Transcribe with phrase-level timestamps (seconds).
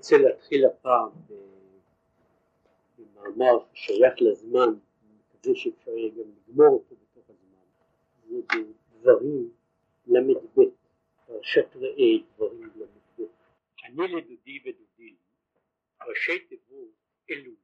[0.00, 1.10] רוצה להתחיל הפעם
[2.98, 7.58] במאמר ששייך לזמן, אני מקווה שאפשר יהיה גם לגמור אותו בתוך הזמן,
[8.28, 9.50] זה בדברים
[10.06, 10.60] ל"ב,
[11.26, 13.22] פרשת ראה דברים ל"ב.
[13.84, 15.14] אני לדודי ודודי
[16.08, 16.90] ראשי תיבות
[17.30, 17.56] אלול,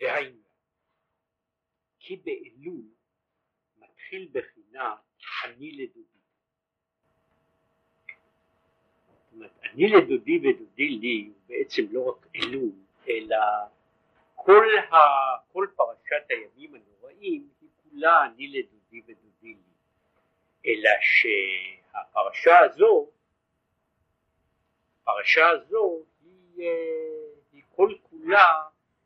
[0.00, 0.42] דהיינו,
[1.98, 2.84] כי באלול
[3.78, 4.94] מתחיל בחינה
[5.44, 6.16] אני לדודי.
[9.08, 12.70] זאת אומרת, אני לדודי ודודי לי בעצם לא רק אלול,
[13.08, 13.36] אלא
[14.34, 14.96] כל, ה,
[15.52, 19.72] כל פרשת הימים הנוראים היא כולה אני לדודי ודודי לי,
[20.66, 23.10] אלא שהפרשה הזו,
[25.02, 26.68] הפרשה הזו היא,
[27.52, 28.62] היא כל כולה,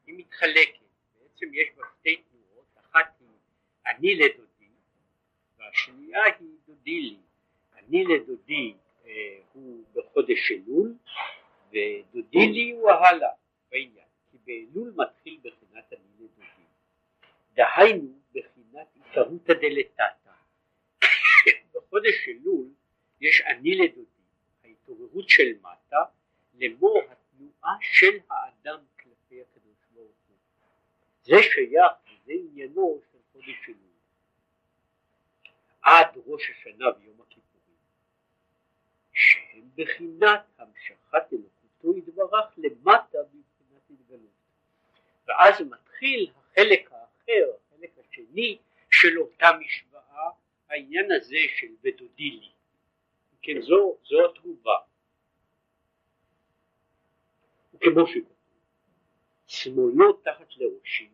[0.06, 0.80] היא מתחלקת,
[1.22, 3.28] בעצם יש בה שתי תנועות, אחת היא
[3.86, 4.70] אני לדודי
[5.58, 7.18] והשנייה היא דודי לי,
[7.76, 8.79] אני לדודי אה,
[9.52, 10.94] הוא בחודש אלול
[11.68, 13.28] ודודי לי הוא הלאה
[13.70, 16.64] בעניין, כי באלול מתחיל בחינת אני לדודי,
[17.54, 20.30] דהיינו בחינת עיקרותא דלתתא,
[21.74, 22.66] בחודש אלול
[23.20, 24.06] יש אני לדודי,
[24.64, 26.04] ההתעוררות של מטה,
[26.54, 30.36] לאמור התנועה של האדם כלפי הקדוש ברוך הוא,
[31.22, 33.76] זה שייך וזה עניינו של חודש אלול,
[35.82, 37.19] עד ראש השנה ויום
[39.80, 44.30] בחינת המשכת אלוקותו יתברך למטה בבחינת התגלות.
[45.26, 48.58] ואז מתחיל החלק האחר, החלק השני
[48.90, 50.30] של אותה משוואה,
[50.68, 52.50] העניין הזה של ודודי לי.
[53.42, 54.76] כן, זו, זו התגובה.
[57.74, 58.36] וכמו שכתוב,
[59.46, 61.08] שמאלו תחת לראשי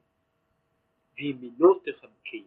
[1.16, 2.42] וימינו תחבקני.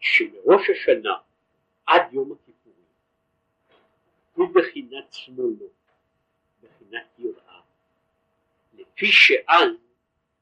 [0.00, 1.14] שמראש השנה
[1.86, 2.43] עד יום הכיפורים
[4.34, 5.68] הוא בחינת שמאלו,
[6.62, 7.60] בחינת יראה,
[8.74, 9.68] לפי שאז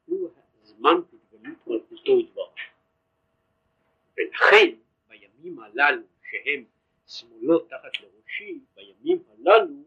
[0.06, 0.30] הוא
[0.62, 2.54] זמן התגלות מלכותו יתברך.
[4.16, 4.70] ולכן
[5.08, 6.64] בימים הללו שהם
[7.06, 9.82] שמאלו תחת לראשי, בימים הללו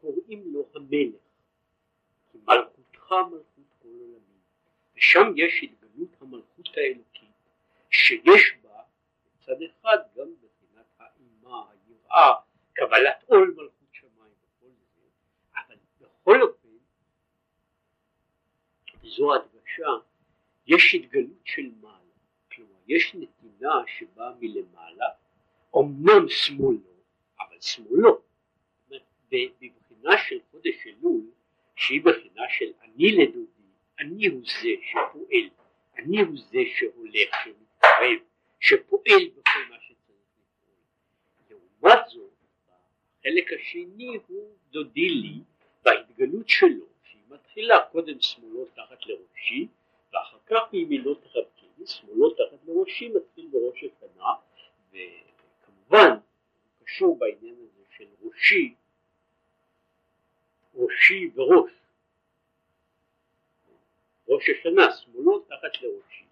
[0.00, 1.20] קוראים לו המלך.
[2.32, 4.40] כי מלכותך מלכות כל עולמים.
[4.96, 7.30] ושם יש התגלות המלכות האלוקית,
[7.90, 8.82] שיש בה
[9.34, 12.34] מצד אחד גם בחינת האימה, היראה,
[12.72, 15.00] קבלת עול מלכות שמיים וכל זה,
[15.56, 16.68] אבל בכל אופן,
[19.04, 19.88] זו הדגשה,
[20.66, 21.96] יש התגלות של מעלה,
[22.52, 25.08] כלומר יש נתינה שבאה מלמעלה,
[25.76, 26.90] אמנם שמאלו,
[27.40, 28.22] אבל שמאלו,
[29.30, 31.20] בבחינה של חודש אלול,
[31.76, 33.62] שהיא בחינה של אני לדודי,
[33.98, 35.48] אני הוא זה שפועל,
[35.98, 38.18] אני הוא זה שהולך, שמתקרב,
[38.60, 40.76] שפועל בכל מה שצריך לפעול.
[41.50, 42.29] לעומת זאת,
[43.20, 45.38] החלק השני הוא דודי לי
[45.82, 49.66] בהתגלות שלו, שהיא מתחילה קודם שמאלו תחת לראשי,
[50.12, 54.32] ואחר כך מימינו תחבקני, שמאלו תחת לראשי מתחיל בראש השנה,
[54.92, 56.16] וכמובן
[56.84, 58.74] קשור בעניין הזה של ראשי,
[60.74, 61.70] ראשי וראש,
[64.28, 66.24] ראש השנה, שמאלו תחת לראשי.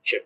[0.00, 0.20] עכשיו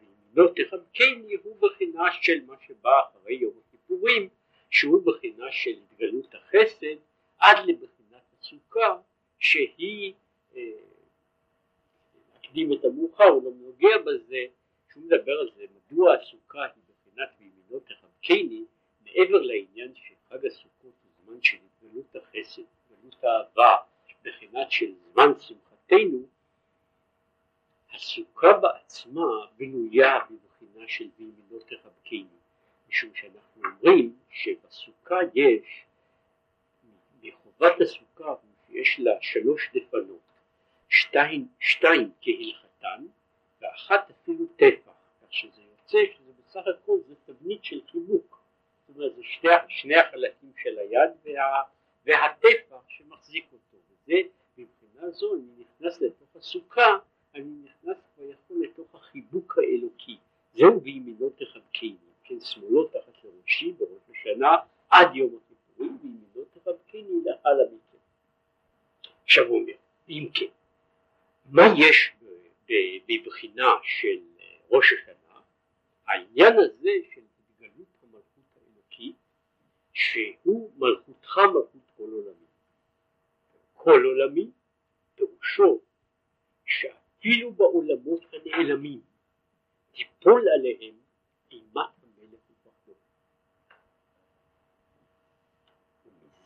[0.48, 4.28] תחבקני הוא בחינה של מה שבא אחרי יום הכיפורים
[4.72, 6.97] שהוא בחינה של התגלות החסד
[7.38, 8.97] עד לבחינת הסוכה
[9.38, 10.15] שהיא
[12.34, 14.44] נקדים את המאוחר הוא לא נוגע בזה
[14.93, 18.65] שהוא מדבר על זה מדוע הסוכה היא בחינת וימינו תחבקני
[19.05, 23.77] מעבר לעניין שחג הסוכות הוא זמן של התגלות החסד, התגלות האהבה
[24.25, 26.27] בחינת של זמן שמחתנו
[27.94, 32.41] הסוכה בעצמה בנויה בבחינה של וימינו תחבקני,
[32.92, 35.84] משום שאנחנו אומרים שבסוכה יש,
[37.22, 38.34] מחובת הסוכה
[38.69, 40.20] יש לה שלוש דפנות,
[40.88, 43.06] שתיים, שתיים כהלכתן
[43.60, 44.92] ואחת אפילו טפח,
[45.22, 48.42] כך שזה יוצא שזה בסך הכל זה תבנית של חיבוק,
[48.86, 51.62] זאת אומרת זה שני, שני החלקים של היד וה,
[52.04, 54.21] והטפח שמחזיק אותו, וזה
[54.59, 56.97] מבחינה זו אני נכנס לתוך הסוכה
[57.34, 60.16] אני נכנס כביכול לתוך החיבוק האלוקי,
[60.54, 64.56] זהו וימינו תחבקני, כן, שמאלו תחת לראשי בראש השנה
[64.90, 67.98] עד יום הכיפורים, וימינו תחבקני לאחר מכן.
[69.24, 69.72] עכשיו הוא אומר,
[70.08, 70.46] אם כן,
[71.50, 72.12] מה יש
[73.08, 74.20] בבחינה של
[74.70, 75.40] ראש השנה?
[76.06, 79.16] העניין הזה של התגלות המלכות האלוקית,
[79.92, 82.46] שהוא מלכותך מלכות כל עולמי.
[83.74, 84.50] כל עולמי
[85.14, 85.80] פירושו
[86.64, 89.00] שה אפילו בעולמות הנעלמים,
[89.92, 90.94] תיפול עליהם
[91.50, 91.91] אימת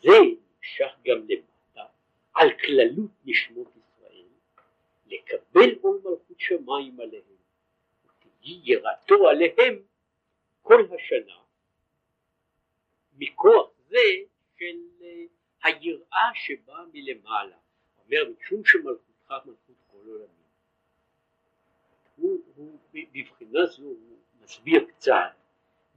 [0.06, 1.92] וזה נמשך גם למטה,
[2.34, 4.24] על כללות נשמות ישראל,
[5.06, 7.22] לקבל עול מלכות שמיים עליהם,
[8.04, 9.82] ותהי יראתו עליהם
[10.62, 11.36] כל השנה,
[13.18, 13.98] מכוח זה
[14.58, 15.24] של אה,
[15.64, 17.56] היראה שבאה מלמעלה.
[18.04, 20.28] אומר משום שמלכותך מלכות כל עולמים.
[22.16, 25.36] הוא, הוא בבחינה זו הוא מסביר קצת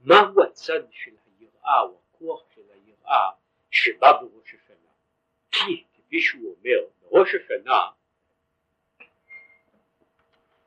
[0.04, 3.30] מהו הצד של היראה או הכוח של היראה
[3.70, 4.90] שבא בראש השנה.
[5.50, 7.80] כי כפי שהוא אומר בראש השנה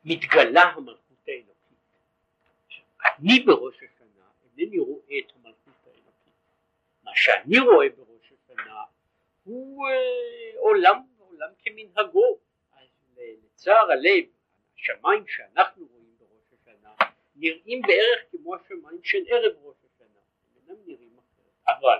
[0.04, 1.78] מתגלה המלכות האלוקית.
[3.04, 4.04] אני בראש השנה
[4.58, 6.32] אינני רואה את המלכות האלוקית.
[7.02, 8.82] מה שאני רואה בראש השנה
[9.44, 12.38] הוא אה, עולם, עולם כמנהגו.
[12.72, 14.24] אז לצער הלב,
[14.74, 16.94] השמיים שאנחנו רואים בראש השנה
[17.36, 20.20] נראים בערך כמו השמיים של ערב ראש השנה.
[20.56, 21.78] אינם נראים אחרת.
[21.78, 21.98] אבל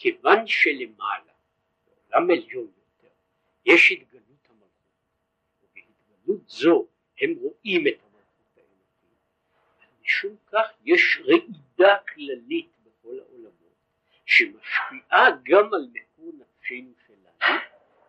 [0.00, 1.32] כיוון שלמעלה,
[1.86, 3.14] בעולם עליון יותר,
[3.64, 4.70] יש התגלות המלכות,
[5.62, 6.86] ובהתגלות זו
[7.20, 9.18] הם רואים את המלכות האלוקית,
[10.02, 13.74] משום כך יש רעידה כללית בכל העולמות,
[14.26, 17.58] שמשפיעה גם על מקור נפשנו שלנו,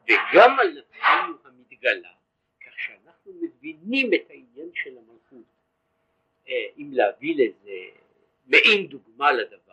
[0.03, 2.13] וגם על נפשנו המתגלה,
[2.61, 5.45] כך שאנחנו מבינים את העניין של המלכות.
[6.47, 7.99] אה, אם להביא לזה
[8.45, 9.68] מעין דוגמה לדבר,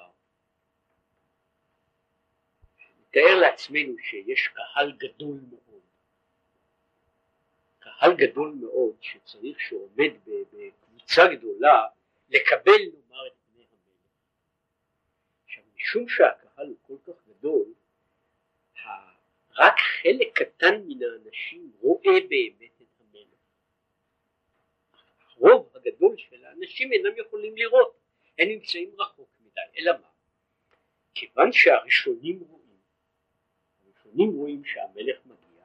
[3.16, 5.82] נתאר לעצמנו שיש קהל גדול מאוד,
[7.78, 10.10] קהל גדול מאוד שצריך שעומד
[10.52, 11.86] בקבוצה גדולה
[12.28, 14.10] לקבל נאמר את פני המלך.
[15.44, 17.64] עכשיו משום שהקהל הוא כל כך גדול,
[19.58, 23.38] רק חלק קטן מן האנשים רואה באמת את המלך.
[25.20, 27.96] הרוב הגדול של האנשים אינם יכולים לראות,
[28.38, 30.08] הם נמצאים רחוק מדי, אלא מה?
[31.14, 32.65] כיוון שהראשונים רואים
[34.16, 35.64] הראשונים רואים שהמלך מגיע,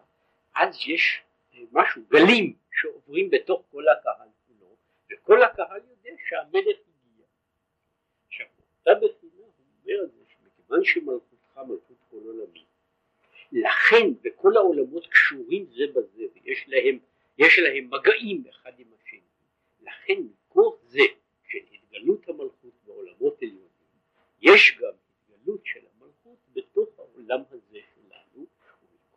[0.55, 1.21] אז יש
[1.53, 4.75] אה, משהו, גלים שעוברים בתוך כל הקהל כולו,
[5.11, 7.25] וכל הקהל יודע שהמלך הגיע.
[8.27, 8.47] עכשיו,
[8.79, 12.65] אותה בחינה הוא אומר את זה שמכיוון שמלכותך מלכות כל עולמי,
[13.51, 16.99] לכן בכל העולמות קשורים זה בזה ויש להם,
[17.39, 19.19] להם מגעים אחד עם השני,
[19.81, 21.01] לכן מכוח זה
[21.47, 23.69] של התגלות המלכות בעולמות עליונים,
[24.41, 24.93] יש גם
[25.29, 27.70] התגלות של המלכות בתוך העולם הזה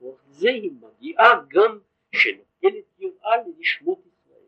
[0.05, 1.79] מכוח זה היא מגיעה גם
[2.15, 4.47] שנותנת יראה לנשמות ישראל.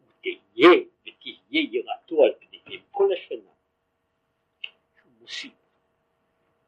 [0.00, 3.50] ותהיה ותהיה יראתו על פניהם כל השנה.
[5.20, 5.52] מוסיף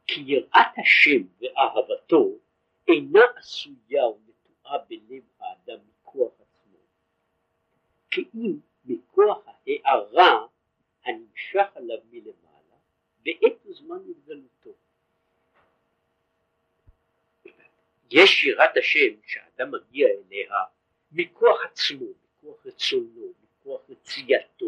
[0.07, 2.31] כי יראת השם ואהבתו
[2.89, 6.79] אינה עשויה ונטועה בלב האדם מכוח עצמו,
[8.11, 8.25] כי
[8.85, 10.47] מכוח ההארה
[11.05, 12.77] הנמשך עליו מלמעלה
[13.23, 14.88] בעת וזמן התגלותו.
[18.11, 20.55] יש שירת השם שאדם מגיע אליה
[21.13, 24.67] מכוח עצמו, מכוח רצונו, מכוח רצייתו.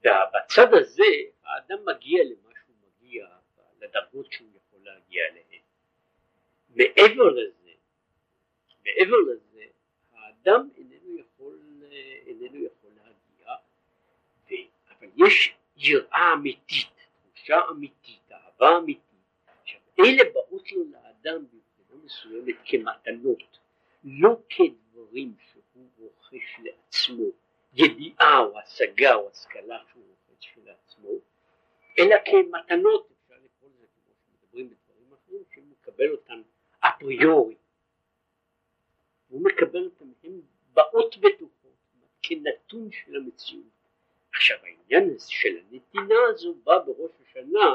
[0.00, 1.04] ובצד הזה
[1.44, 3.26] האדם מגיע למה שהוא מגיע,
[3.80, 5.62] לדרגות שהוא יכול להגיע אליהן.
[6.68, 7.70] מעבר לזה,
[8.84, 9.64] מעבר לזה,
[10.12, 11.58] האדם איננו יכול,
[12.26, 13.54] איננו יכול להגיע,
[14.50, 14.54] ו...
[14.90, 16.88] אבל יש יראה אמיתית,
[17.34, 19.04] תחושה אמיתית, אהבה אמיתית.
[19.62, 21.44] עכשיו, אלה באות לו לאדם
[22.10, 23.58] מסוימת כמתנות,
[24.04, 27.24] לא כדברים שהוא רוכש לעצמו,
[27.74, 31.08] ידיעה או השגה או השכלה שהוא רוכש לעצמו,
[31.98, 36.42] אלא כמתנות, אפשר לקרוא לזה כמו שמדברים בדברים אחרים, שהוא מקבל אותן
[36.80, 37.54] אפריורי.
[39.28, 40.40] הוא מקבל אותן, הן
[40.72, 41.68] באות בתוכו,
[42.22, 43.64] כנתון של המציאות.
[44.34, 47.74] עכשיו העניין הזה של הנתינה הזו בא בראש השנה,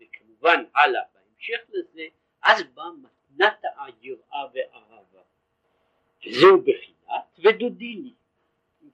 [0.00, 2.02] וכמובן הלאה בהמשך לזה,
[2.42, 5.20] אז באה מתנת היראה והאהבה.
[6.30, 8.12] זהו בחינת ודודיני.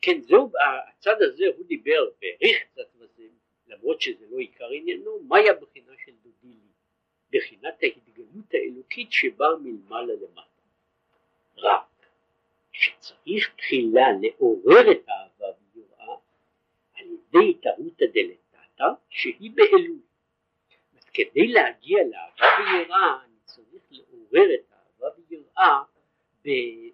[0.01, 0.53] כן, זהו,
[0.89, 3.25] הצד הזה הוא דיבר והעריך קצת בזה,
[3.67, 6.67] למרות שזה לא עיקר עניינו, מהי הבחינה של דודיני?
[7.31, 10.63] בחינת ההתגלות האלוקית שבאה מלמעלה למטה.
[11.57, 12.07] רק
[12.73, 16.17] שצריך תחילה לעורר את האהבה ויראה
[16.95, 19.99] על ידי התערותא דלתתא שהיא באלול.
[21.13, 23.19] כדי להגיע לאהבה ויראה
[24.37, 25.83] לעורר את האהבה ויראה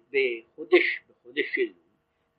[0.09, 1.73] בחודש, בחודש אלול,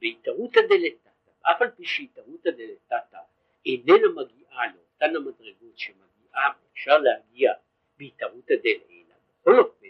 [0.00, 1.10] בהתערותא דלתתא,
[1.42, 3.18] אף על פי שהתערותא דלתתא
[3.66, 7.52] איננה מגיעה לאותן המדרגות שמגיעה, אפשר להגיע
[7.98, 9.86] בהתערותא דלעילא, בכל אופן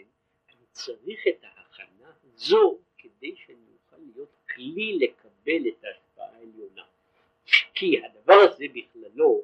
[0.49, 6.83] אני צריך את ההכנה הזו כדי שאני אוכל להיות כלי לקבל את ההשפעה העליונה,
[7.73, 9.43] כי הדבר הזה בכללו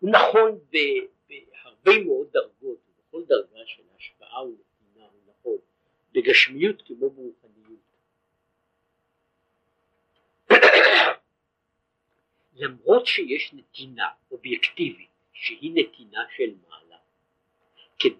[0.00, 5.58] הוא נכון בהרבה מאוד דרגות, בכל דרגה של השפעה ונתינה הוא נכון,
[6.12, 7.80] בגשמיות כמו ברוחניות.
[12.54, 16.98] למרות שיש נתינה אובייקטיבית שהיא נתינה של מעלה,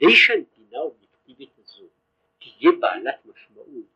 [0.05, 1.89] כדי שהנתינה האובייקטיבית הזו
[2.39, 3.87] תהיה בעלת משמעות,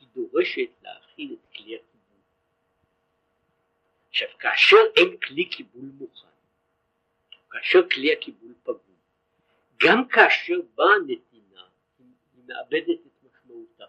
[0.00, 2.20] היא דורשת להכין את כלי הקיבול.
[4.08, 6.26] עכשיו כאשר אין כלי קיבול מוכן,
[7.50, 8.96] כאשר כלי הקיבול פגום,
[9.82, 11.62] גם כאשר באה נתינה
[11.98, 13.84] היא מאבדת את משמעותה.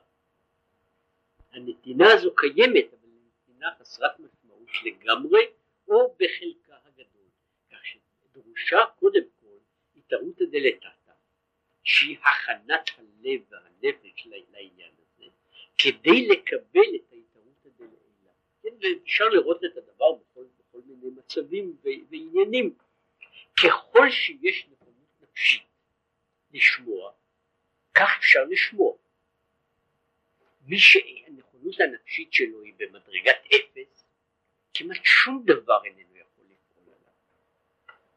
[1.51, 5.41] הנתינה הזו קיימת אבל היא נתינה חסרת משמעות לגמרי
[5.88, 7.29] או בחלקה הגדול,
[7.72, 9.58] כך שדרושה קודם כל
[9.96, 10.95] התערותא דלתתא
[11.86, 15.25] שהיא הכנת הלב והנפש לעניין הזה
[15.77, 18.32] כדי לקבל את ההתערותא דלעילה.
[18.63, 21.77] כן, ואפשר לראות את הדבר בכל, בכל מיני מצבים
[22.10, 22.75] ועניינים.
[23.63, 25.63] ככל שיש נכונות נפשית
[26.54, 27.12] לשמוע,
[27.96, 28.96] כך אפשר לשמוע.
[30.68, 34.06] מי שהנכונות הנפשית שלו היא במדרגת אפס,
[34.74, 37.13] כמעט שום דבר איננו יכול לפעול עליו.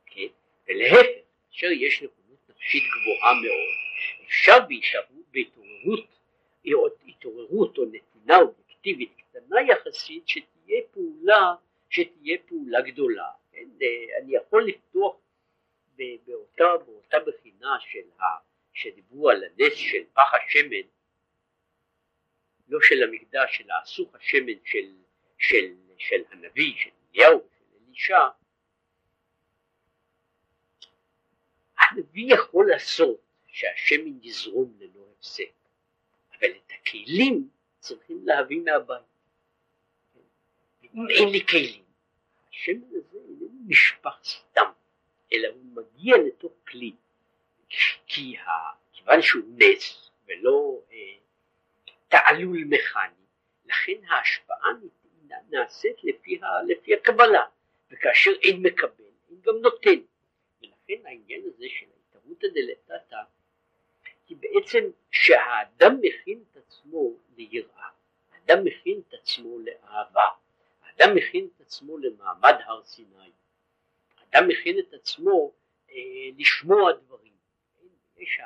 [0.07, 0.27] כן?
[0.69, 1.07] ולהפך,
[1.51, 2.18] כאשר יש נכונות
[2.59, 3.75] נפשית גבוהה מאוד,
[4.27, 4.59] אפשר
[5.31, 6.09] בהתעוררות,
[7.09, 11.55] התעוררות או נתינה אובייקטיבית קטנה יחסית שתהיה פעולה,
[11.91, 13.31] שתהיה פעולה גדולה.
[13.53, 13.69] כן?
[14.23, 15.17] אני יכול לפתוח
[15.97, 18.25] באותה, באותה בחינה של ה...
[18.73, 20.89] שדיברו על הנס של פח השמן,
[22.69, 24.95] לא של המקדש, של האסוך השמן של,
[25.39, 28.29] של של הנביא, של אליהו ושל אלישע,
[31.91, 35.51] הנביא יכול לעשות שהשמן יזרום ללא הפסק,
[36.39, 37.49] אבל את הכלים
[37.81, 39.03] צריכים להביא מהבית.
[40.83, 41.85] ואם אין לי כלים,
[42.53, 44.71] השמן הזה איננו נשפך סתם,
[45.33, 46.93] אלא הוא מגיע לתוך כלי,
[48.07, 48.37] כי
[48.93, 50.99] כיוון שהוא נס ולא אה,
[52.09, 53.25] תעלול מכני,
[53.65, 54.69] לכן ההשפעה
[55.51, 57.43] נעשית לפי, לפי הקבלה,
[57.91, 60.01] וכאשר אין מקבל, אין גם נותן.
[60.89, 63.23] ולכן העניין הזה של ההתערותא דלתתא
[64.29, 67.89] היא בעצם שהאדם מכין את עצמו ליראה,
[68.33, 70.29] האדם מכין את עצמו לאהבה,
[70.83, 73.31] האדם מכין את עצמו למעמד הר סיני,
[74.19, 75.53] האדם מכין את עצמו
[75.91, 75.95] אה,
[76.39, 77.33] לשמוע דברים.
[78.17, 78.41] יש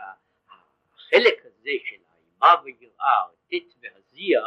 [0.48, 4.40] החלק הזה של האימה ויראה, הטט והזיע,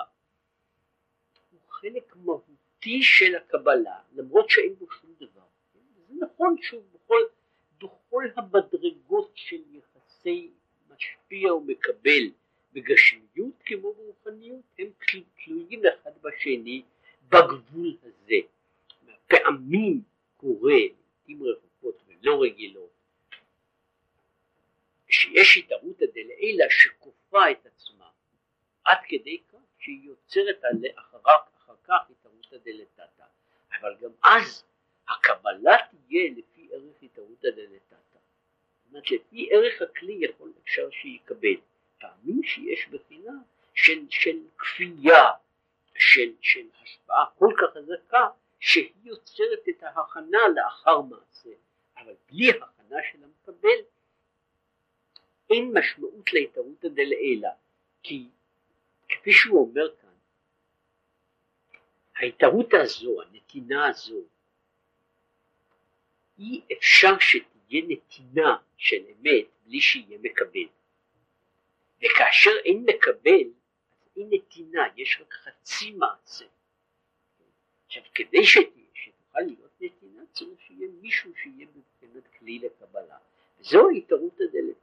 [1.70, 5.46] חלק מהותי של הקבלה, למרות שאין בו שום דבר.
[6.08, 7.22] זה נכון שוב בכל,
[7.77, 10.51] בכל המדרגות של יחסי
[10.89, 12.32] משפיע ומקבל
[12.74, 14.88] בגשמיות כמו ברוחניות, הם
[15.46, 16.84] תלויים אחד בשני
[17.29, 18.36] בגבול הזה.
[19.27, 20.01] פעמים
[20.38, 22.89] קורה, לעיתים רחוקות ולא רגילות,
[25.10, 28.10] שיש התערותא דלעילא שכופה את עצמה
[28.84, 30.62] עד כדי כך שהיא יוצרת
[30.96, 31.70] אחריו כך
[32.10, 33.25] התערותא דלתתא,
[33.79, 34.63] אבל גם אז
[35.10, 37.95] הקבלה תהיה לפי ערך התערותא דלתתא.
[37.95, 41.55] זאת אומרת לפי ערך הכלי יכול אפשר שיקבל.
[42.00, 43.34] פעמים שיש בחינה
[43.74, 45.31] של, של כפייה,
[45.98, 48.27] של, של השפעה כל כך חזקה,
[48.60, 51.50] שהיא יוצרת את ההכנה לאחר מעשה,
[51.98, 53.79] אבל בלי הכנה של המקבל
[55.50, 57.50] אין משמעות להתערותא דלעילא,
[58.03, 58.27] כי
[59.10, 60.10] כפי שהוא אומר כאן
[62.15, 64.24] ההתערות הזו, הנתינה הזו,
[66.39, 70.68] אי אפשר שתהיה נתינה של אמת בלי שיהיה מקבל.
[71.98, 73.50] וכאשר אין מקבל,
[73.92, 76.46] אז אין נתינה, יש רק חצי מעשה.
[77.86, 83.18] עכשיו כדי שתהיה, שתוכל להיות נתינה, צריך שיהיה מישהו שיהיה מבחינת כלי לקבלה.
[83.60, 84.75] וזו ההתערות הדלת.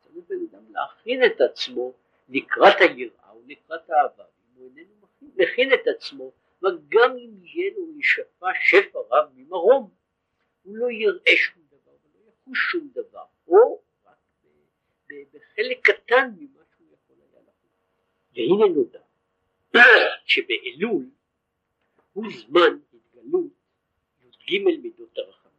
[0.00, 1.92] צריך בן אדם להכין את עצמו
[2.28, 4.24] לקראת היראה ולקראת האהבה.
[4.56, 4.94] הוא איננו
[5.36, 9.90] מכין, את עצמו וגם אם יהיה לו לשפע שפע רב ממרום,
[10.68, 14.16] הוא לא יראה שום דבר ולא יחוש שום דבר, או רק
[15.10, 17.70] בחלק קטן ממה שהוא יכול היה לחוש.
[18.32, 19.00] והנה נודע
[20.26, 21.10] שבאלול
[22.12, 23.52] הוא זמן התגלות
[24.20, 25.52] י"ג מידות הרחמים.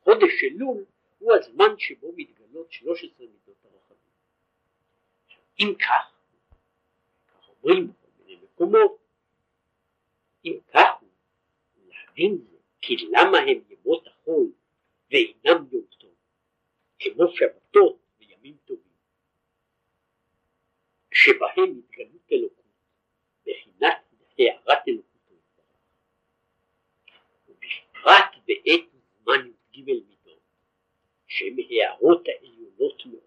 [0.00, 0.84] חודש אלול
[1.18, 3.98] הוא הזמן שבו מתגלות 13 מידות הרחמים.
[5.58, 6.18] אם כך,
[7.28, 8.98] כך אומרים בכל מיני מקומות,
[10.44, 11.08] אם כך הוא,
[11.88, 12.55] להבין
[12.86, 14.52] כי למה הם ימות החול
[15.10, 16.14] ואינם יום טוב,
[16.98, 18.82] כמו שבתות וימים טובים,
[21.14, 22.64] שבהם התגלות אלוקות,
[23.46, 23.96] בחינת
[24.38, 25.34] הערת אלוקותו
[27.48, 30.40] ובפרט בעת וזמן י"ג מידות,
[31.26, 33.20] שהם הערות העליונות מאוד.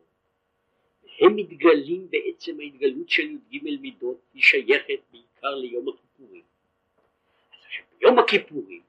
[1.19, 6.43] הם מתגלים בעצם ההתגלות של י"ג מידות, היא שייכת בעיקר ליום הכיפורים.
[7.51, 8.88] אז עכשיו ביום הכיפורים,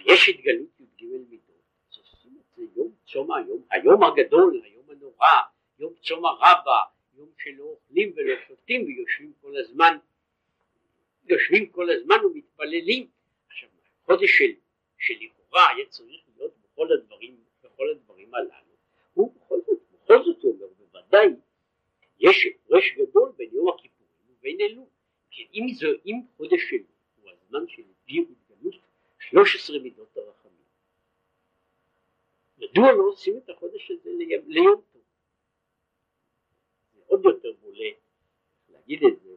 [0.00, 5.26] כשיש התגלות י"ג מידות, אז עושים את זה יום צום היום, היום הגדול, היום הנורא,
[5.78, 6.80] יום צום הרבה,
[7.14, 9.96] יום שלא אוכלים ולא שותים ויושבים כל הזמן,
[11.26, 13.06] יושבים כל הזמן ומתפללים.
[13.46, 13.68] עכשיו,
[14.04, 14.52] חודש של,
[14.98, 18.74] שלכאורה היה צריך להיות בכל הדברים, בכל הדברים הללו,
[19.14, 21.26] הוא בכל זאת, בכל זאת אומר, בוודאי
[22.20, 24.86] יש הפרש גדול בין יום הכיפורים ובין אלול.
[25.30, 26.84] כי אם, זו, אם חודש אלול
[27.22, 28.74] הוא הזמן של התגלות
[29.18, 29.89] 13 מידות הרחמים,
[32.80, 34.10] מדוע לא עושים את החודש הזה
[34.46, 35.02] ליום טוב?
[36.94, 37.96] זה עוד יותר בולט
[38.68, 39.30] להגיד את זה.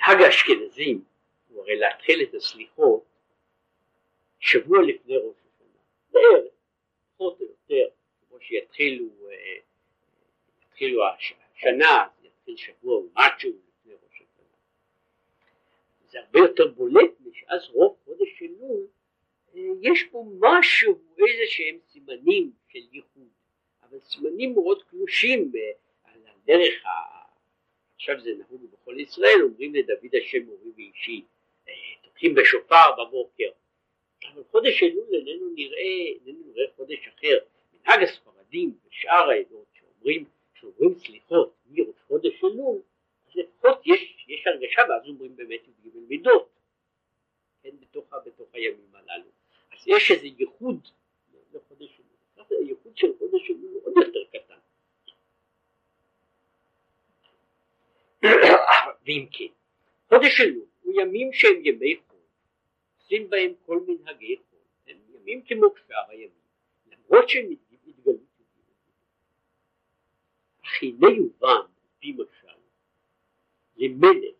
[0.00, 1.04] חג האשכנזים
[1.48, 3.04] הוא הרי להתחיל את הסליחות
[4.38, 5.80] שבוע לפני ראש השנה,
[6.10, 6.52] בערך,
[7.16, 7.94] פחות או יותר,
[8.28, 9.56] כמו שיתחילו אה,
[10.62, 14.58] יתחילו השנה, יתחיל שבוע ומשהו לפני ראש השנה.
[16.06, 18.86] זה הרבה יותר בולט, שאז רוב חודש אלול
[19.54, 23.28] אה, יש בו משהו, איזה שהם סימנים של ייחוד,
[23.82, 24.54] אבל סימנים
[25.30, 25.70] אה,
[26.04, 26.88] על הדרך, ה...
[27.96, 31.24] עכשיו זה נהוג בכל ישראל, אומרים לדוד השם מורי ואישי,
[32.02, 33.50] תוקעים בשופר בבוקר,
[34.32, 37.38] אבל חודש אלול איננו נראה, איננו נראה חודש אחר.
[37.72, 42.78] מנהג הספרדים ושאר העדות שאומרים, שאומרים סליחות מראש חודש אלול,
[43.26, 46.48] אז לפחות יש, יש הרגשה ואז אומרים באמת י"ג מידות,
[47.62, 49.30] כן, בתוך, בתוך הימים הללו.
[49.72, 50.88] אז יש איזה ייחוד
[51.52, 52.14] לחודש אלול.
[52.50, 54.54] הייחוד של חודש אלול הוא עוד יותר קטן.
[59.06, 59.52] ואם כן,
[60.08, 62.18] חודש אלול הוא ימים שהם ימי חול.
[62.98, 66.30] עושים בהם כל מנהגי חול, הם ימים כמו שאר הימים,
[66.86, 68.12] למרות שהם התגלו
[70.64, 72.58] אך הנה יובן, על פי משל,
[73.76, 74.34] למלך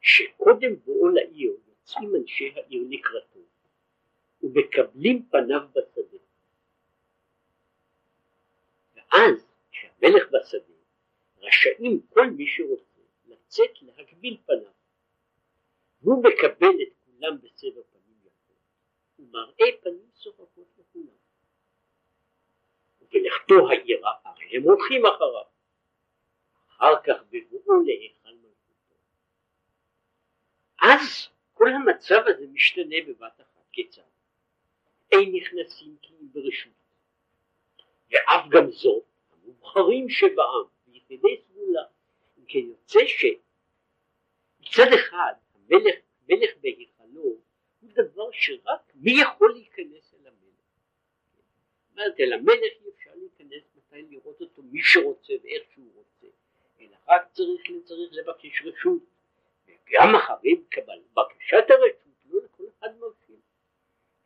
[0.00, 3.40] שקודם בואו לעיר יוצאים אנשי העיר לקראתו
[4.54, 6.18] ומקבלים פניו בשדה
[8.94, 10.74] ואז כשהמלך בשדה
[11.38, 14.72] רשאים כל מי שרוצה לצאת להגביל פניו
[16.00, 18.56] הוא מקבל את כולם בסבר פנים יפות,
[19.18, 21.16] ומראה פנים שוחקות לכולם.
[23.00, 25.44] ובלכתו העירה, הרי הם הולכים אחריו.
[26.68, 28.96] אחר כך בבואו להיכל מלכותו.
[30.82, 33.52] אז כל המצב הזה משתנה בבת אחת.
[33.72, 34.11] כיצד?
[35.12, 36.72] אין נכנסים אם ברשות.
[38.10, 41.82] ואף גם זאת, המובחרים שבעם, ויחידי סגולה.
[42.38, 45.94] אם כן יוצא שמצד אחד המלך,
[46.28, 47.22] מלך בהיכלו
[47.80, 50.66] הוא דבר שרק מי יכול להיכנס אל המלך.
[51.90, 56.26] אומרת אל המלך אי אפשר להיכנס מתי לראות אותו מי שרוצה ואיך שהוא רוצה,
[56.80, 59.02] אלא רק צריך, צריך לבקש רשות.
[59.66, 60.56] וגם אחרי
[61.14, 63.21] בקשת הרשות לא לכל אחד מרשים,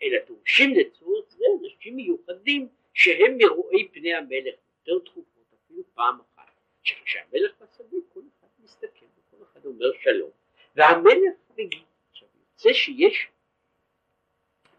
[0.03, 4.55] אלא דורשים לצורך זה אנשים מיוחדים שהם מרואי פני המלך
[4.87, 6.61] יותר תכופות אפילו פעם אחת.
[6.83, 10.31] כשהמלך בשדה כל אחד מסתכל וכל אחד אומר שלום
[10.77, 11.81] והמלך מגיע.
[12.11, 13.29] עכשיו יוצא שיש,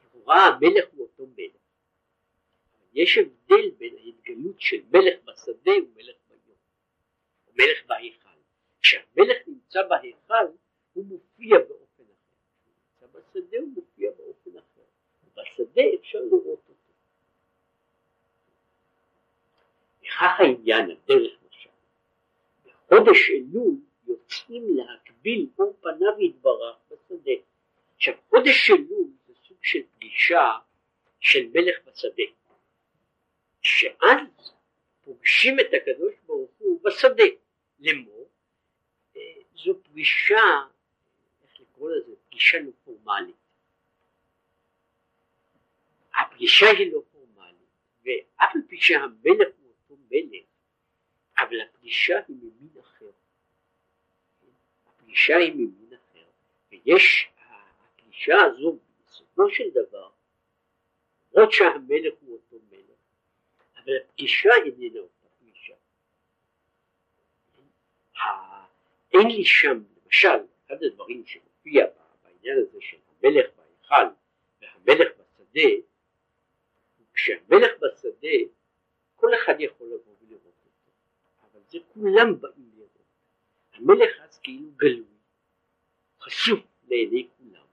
[0.06, 1.52] לכאורה המלך הוא אותו מלך.
[2.94, 6.58] יש הבדל בין ההתגלות של מלך בשדה ומלך ביום,
[7.48, 8.28] או מלך בהיכל.
[8.82, 10.46] כשהמלך נמצא בהיכל
[10.94, 12.36] הוא מופיע באופן אחר.
[12.60, 14.67] כשהוא נמצא בשדה הוא מופיע באופן אחר.
[15.38, 16.74] בשדה אפשר לראות אותו.
[20.02, 21.70] וכך העניין, הדרך למשל.
[22.66, 23.76] בחודש אלול
[24.08, 27.32] יוצאים להקביל אור פניו יתברך בשדה.
[27.96, 30.52] עכשיו חודש אלול זה סוג של פגישה
[31.20, 32.24] של מלך בשדה,
[33.62, 34.52] שאז
[35.04, 37.24] פוגשים את הקדוש ברוך הוא בשדה,
[37.80, 38.30] לאמור
[39.16, 39.22] אה,
[39.56, 40.44] זו פגישה,
[41.44, 43.47] איך לקרוא לזה, פגישה לא פורמלית.
[46.38, 47.70] הפגישה היא לא פורמלית,
[48.04, 50.46] ואף על פי שהמלך הוא אותו מלך,
[51.38, 53.12] אבל הפגישה היא ממין אחר.
[54.88, 56.26] הפגישה היא ממין אחר,
[56.72, 60.10] ויש, הפגישה הזו בסופו של דבר,
[61.34, 63.00] למרות שהמלך הוא אותו מלך,
[63.78, 65.74] אבל הפגישה איננה אותה פגישה.
[69.14, 71.86] אין לי שם, למשל, אחד הדברים שמופיע
[72.24, 74.06] בעניין הזה של המלך בהיכל
[74.62, 75.70] והמלך בשדה,
[77.28, 78.38] כשהמלך בשדה,
[79.16, 80.92] כל אחד יכול לבוא ולראות אותו,
[81.42, 82.98] אבל זה כולם באים לראות.
[83.74, 85.18] המלך אז כאילו גלוי,
[86.22, 87.66] חשוף לעיני כולם,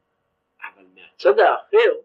[0.61, 2.01] אבל מה, מהצד האחר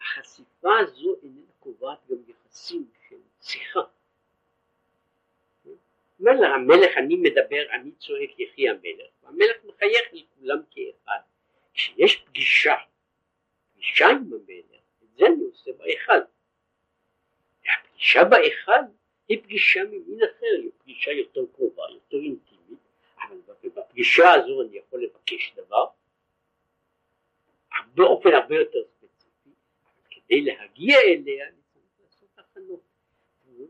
[0.00, 3.80] החשיפה הזו איננה קובעת גם יחסים של שיחה.
[6.20, 11.20] אומר לה המלך אני מדבר, אני צועק יחי המלך, והמלך מחייך לכולם כאחד.
[11.74, 12.74] כשיש פגישה,
[13.74, 14.69] פגישה עם המלך,
[15.20, 16.12] זה אני עושה בהיכל.
[17.68, 18.82] הפגישה בהיכל
[19.28, 22.78] היא פגישה ממין אחר, היא פגישה יותר קרובה, יותר אינטימית,
[23.22, 23.36] אבל
[23.76, 25.86] בפגישה הזו אני יכול לבקש דבר,
[27.94, 29.50] באופן הרבה יותר ספציפי,
[30.10, 32.80] כדי להגיע אליה אני צריך לעשות הכנות.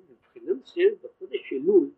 [0.08, 1.90] מבחינה מסוימת בחודש אלול,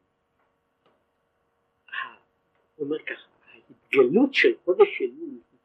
[2.78, 5.58] אומר ככה, ההתגלות של חודש אלול היא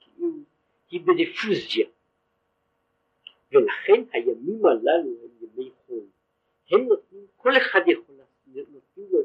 [0.90, 1.88] כאילו, בדיפוזיה,
[3.52, 6.06] ולכן הימים הללו הם ימי חול.
[6.72, 8.16] הם נותנים, כל אחד יכול,
[8.48, 9.20] נותנים לו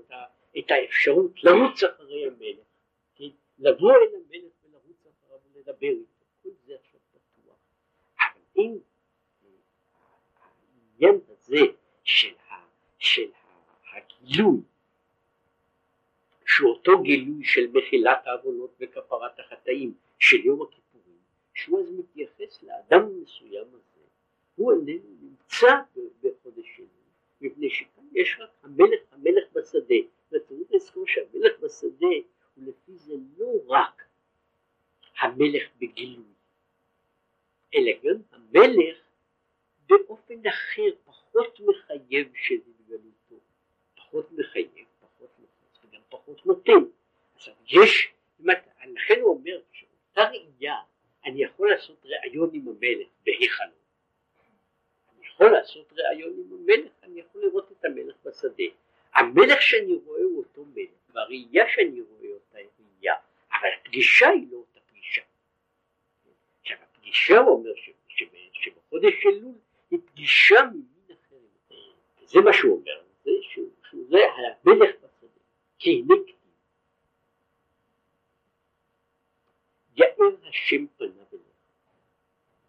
[0.58, 2.66] את האפשרות לרוץ אחרי המלך,
[3.14, 3.28] כן?
[3.58, 7.56] לבוא אל המלך ולרוץ אחריו ולדבר איתו, כל זה עכשיו פתוח.
[8.18, 8.78] אבל אם
[10.32, 11.60] העניין הזה
[12.04, 12.54] של, ה,
[12.98, 13.30] של
[13.92, 14.60] הגילוי,
[16.46, 21.18] שהוא אותו גילוי של מחילת העוונות וכפרת החטאים של יום הכיפורים,
[21.54, 23.91] שהוא אז מתייחס לאדם מסוים הזה,
[24.56, 25.72] הוא איננו נמצא
[26.22, 26.86] בחודש שני.
[27.40, 29.94] מפני שכאן יש רק המלך המלך בשדה.
[30.32, 32.06] וצריך לזכור שהמלך בשדה
[32.54, 34.02] הוא לפי זה לא רק
[35.18, 36.32] המלך בגילוי
[37.74, 38.98] אלא גם המלך
[39.88, 43.40] באופן אחר פחות מחייב של התגלותו
[43.96, 46.84] פחות מחייב פחות מחייב וגם פחות נותן.
[47.34, 48.12] עכשיו יש
[48.84, 50.76] לכן הוא אומר שאותה ראייה
[51.24, 53.81] אני יכול לעשות ראיון עם המלך בהיכלו
[55.32, 58.64] יכול לעשות ראיון עם המלך, אני יכול לראות את המלך בשדה.
[59.14, 63.14] המלך שאני רואה הוא אותו מלך, והראייה שאני רואה אותה היא ראייה,
[63.52, 65.22] אבל הפגישה היא לא אותה פגישה.
[66.60, 67.70] עכשיו הפגישה הוא אומר
[68.52, 69.54] שבחודש אלול
[69.90, 71.36] היא פגישה ממין אחר.
[72.24, 73.70] זה מה שהוא אומר, זה שהוא,
[74.08, 74.18] זה
[74.64, 75.40] המלך בשדה,
[75.78, 76.36] כי הנה כתיב.
[79.96, 81.42] יאר השם פניו אליך,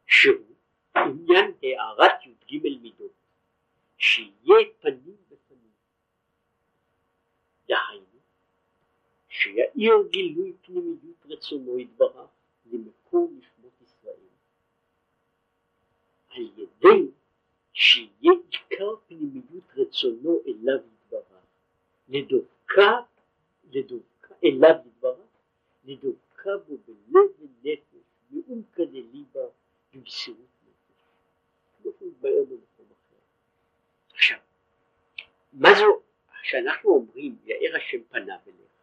[0.08, 0.53] שהוא
[0.96, 3.12] עניין הערת י"ג מידות,
[3.98, 5.72] שיהיה פנים בפנים.
[7.68, 8.20] דהיינו,
[9.30, 12.30] שיאיר גילוי פנימיות רצונו יתברך
[12.66, 14.16] למקום נשמות ישראל,
[16.30, 17.12] על ידי
[17.74, 21.44] שיהיה עיקר פנימיות רצונו אליו יתברך,
[22.10, 23.02] לדבקה,
[23.72, 25.28] לדבקה אליו יתברך,
[25.86, 29.42] לדבקה בו בלב ונפש, מעומקא דליבה,
[29.94, 30.53] במסירות
[31.84, 33.22] הוא יתבהר במקום אחר.
[34.14, 34.38] עכשיו,
[35.54, 36.02] מה זו,
[36.42, 38.74] כשאנחנו אומרים יאר השם פניו אליך,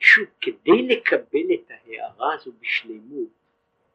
[0.00, 3.28] שוב, כדי לקבל את ההערה הזו בשלמות,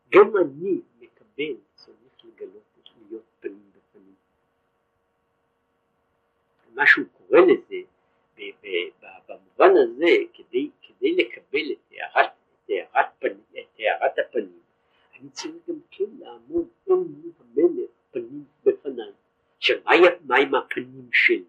[0.10, 2.63] גם אני מקבל, צריך לגלות,
[3.10, 4.16] להיות פנים בפנים.
[6.74, 7.76] מה שהוא קורא לזה,
[9.28, 12.30] במובן הזה, כדי, כדי לקבל את הערת,
[12.66, 14.60] את הערת, פנים, את הערת הפנים,
[15.20, 19.12] אני צריך גם כן לעמוד אל מול המלך פנים בפניי.
[19.58, 19.78] עכשיו
[20.26, 21.44] מה עם הפנים שלי?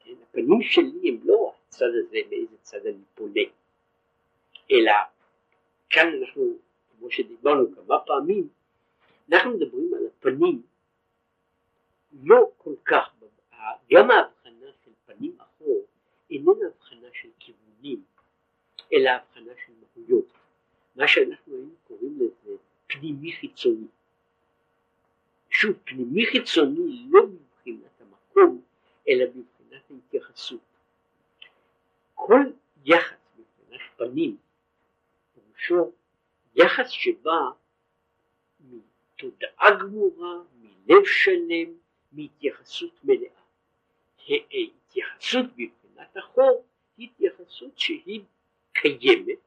[0.00, 3.40] כן, הפנים שלי הם לא הצד הזה מאיזה צד אני פונה,
[4.70, 4.92] אלא
[5.90, 6.58] כאן אנחנו,
[7.46, 8.48] שדיברנו כמה פעמים,
[9.32, 10.62] אנחנו מדברים על הפנים
[12.22, 13.14] לא כל כך,
[13.92, 15.86] גם ההבחנה של פנים אחור
[16.30, 18.04] איננה הבחנה של כיוונים,
[18.92, 20.32] אלא הבחנה של מהויות.
[20.96, 22.56] מה שאנחנו היינו קוראים לזה
[22.86, 23.86] פנימי חיצוני.
[25.50, 28.62] שוב, פנימי חיצוני לא מבחינת המקום,
[29.08, 30.60] אלא מבחינת ההתייחסות.
[32.14, 32.40] כל
[32.84, 34.36] יחס מבחינת פנים,
[35.34, 35.92] פירושו
[37.26, 37.50] שבא
[38.60, 41.74] מתודעה גמורה, מלב שלם,
[42.12, 43.28] מהתייחסות מלאה.
[44.28, 46.64] התייחסות מבחינת החור
[46.96, 48.20] היא התייחסות שהיא
[48.72, 49.38] קיימת,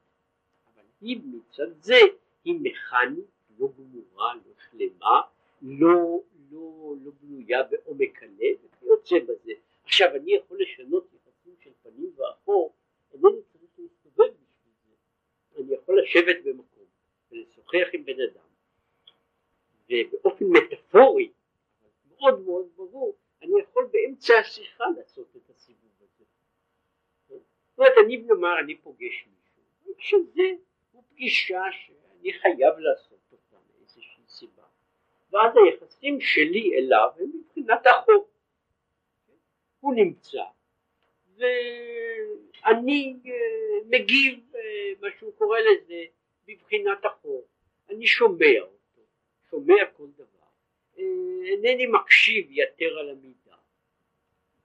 [1.00, 1.96] היא מצד זה
[2.44, 3.24] היא מכנית,
[3.58, 5.20] לא גמורה, לא שלמה,
[5.62, 9.52] לא, לא, לא בנויה בעומק הלב, וכיוצא בזה.
[9.84, 12.72] עכשיו אני יכול לשנות יחסים של פנים ואחור,
[13.14, 15.62] אינני צריך להסתובב בשביל זה.
[15.62, 16.69] אני יכול לשבת במקום
[17.32, 18.48] ולשוחח עם בן אדם,
[19.88, 21.30] ובאופן מטאפורי,
[22.08, 26.24] מאוד מאוד ברור, אני יכול באמצע השיחה לעשות את הסיבוב הזה.
[27.28, 30.42] זאת אומרת, אני נאמר, אני פוגש מישהו, שזה
[30.92, 34.62] פגישה שאני חייב לעשות אותה מאיזושהי סיבה.
[35.32, 38.28] ואז היחסים שלי אליו הם מבחינת החוק.
[39.80, 40.42] הוא נמצא.
[41.36, 43.32] ואני אה,
[43.86, 44.60] מגיב אה,
[45.00, 46.04] מה שהוא קורא לזה
[46.48, 47.46] בבחינת החור,
[47.90, 49.02] אני שומע אותו,
[49.50, 50.48] שומע כל דבר,
[50.98, 51.04] אה,
[51.44, 53.56] אינני מקשיב יתר על המידה,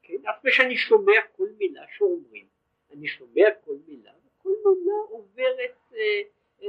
[0.04, 2.46] כן, אף שאני שומע כל מילה שאומרים,
[2.92, 6.22] אני שומע כל מילה, וכל מילה עוברת, אה,
[6.64, 6.68] אה,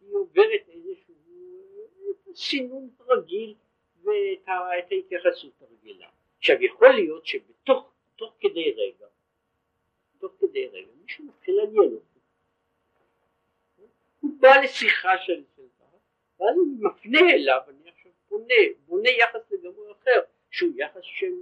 [0.00, 3.54] היא עוברת איזשהו אה, סינון רגיל
[4.02, 6.08] ואת ההתייחסות הרגילה.
[6.38, 9.06] עכשיו יכול להיות שבתוך תוך כדי רגע,
[10.18, 12.13] תוך כדי רגע, מישהו מתחיל לעניין אותי.
[14.24, 15.84] הוא בא לשיחה של סלטה,
[16.40, 18.54] ואז אני מפנה אליו, אני עכשיו פונה,
[18.86, 21.34] בונה יחס לגמרי אחר, שהוא יחס של,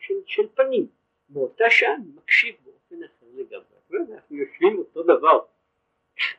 [0.00, 0.86] של, של פנים.
[1.28, 5.38] באותה שעה אני מקשיב באופן אחר לגמרי, ואנחנו יושבים אותו דבר,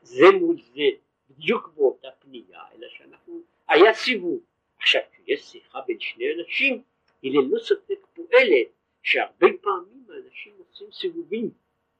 [0.01, 0.83] זה מול זה,
[1.29, 4.43] בדיוק באותה פנייה, אלא שאנחנו, היה סיבוב.
[4.77, 6.81] עכשיו, כשיש שיחה בין שני אנשים,
[7.21, 8.67] היא ללא ספק פועלת
[9.01, 11.49] שהרבה פעמים האנשים עושים סיבובים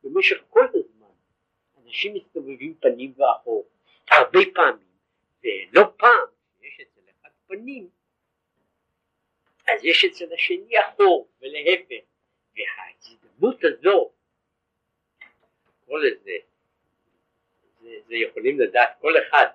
[0.04, 1.08] במשך כל הזמן.
[1.86, 3.66] אנשים מסתובבים פנים ואחור,
[4.12, 4.88] הרבה פעמים,
[5.44, 6.28] ולא פעם,
[6.62, 7.90] יש אצל אחד פנים,
[9.68, 12.06] אז יש אצל השני אחור, ולהפך,
[12.56, 14.12] וההזדמנות הזו,
[15.86, 16.32] כל זה,
[17.82, 19.46] זה, זה יכולים לדעת כל אחד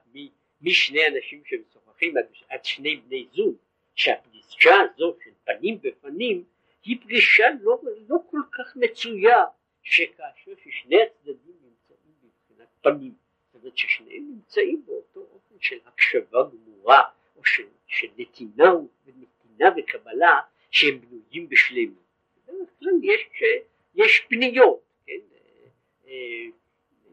[0.60, 3.56] משני אנשים שמשוחחים עד, עד שני בני זוג,
[3.94, 6.44] שהפגישה הזו של פנים בפנים
[6.84, 9.44] היא פגישה לא, לא כל כך מצויה
[9.82, 13.14] שכאשר ששני הצדדים נמצאים מבחינת פנים,
[13.58, 17.02] זאת אומרת ששניהם נמצאים באותו אופן של הקשבה גמורה
[17.36, 18.74] או של, של נתינה
[19.06, 20.40] ונתינה וקבלה
[20.70, 22.02] שהם בנויים בשלמות.
[22.46, 23.28] בדרך כלל יש,
[23.94, 25.12] יש פניות, כן?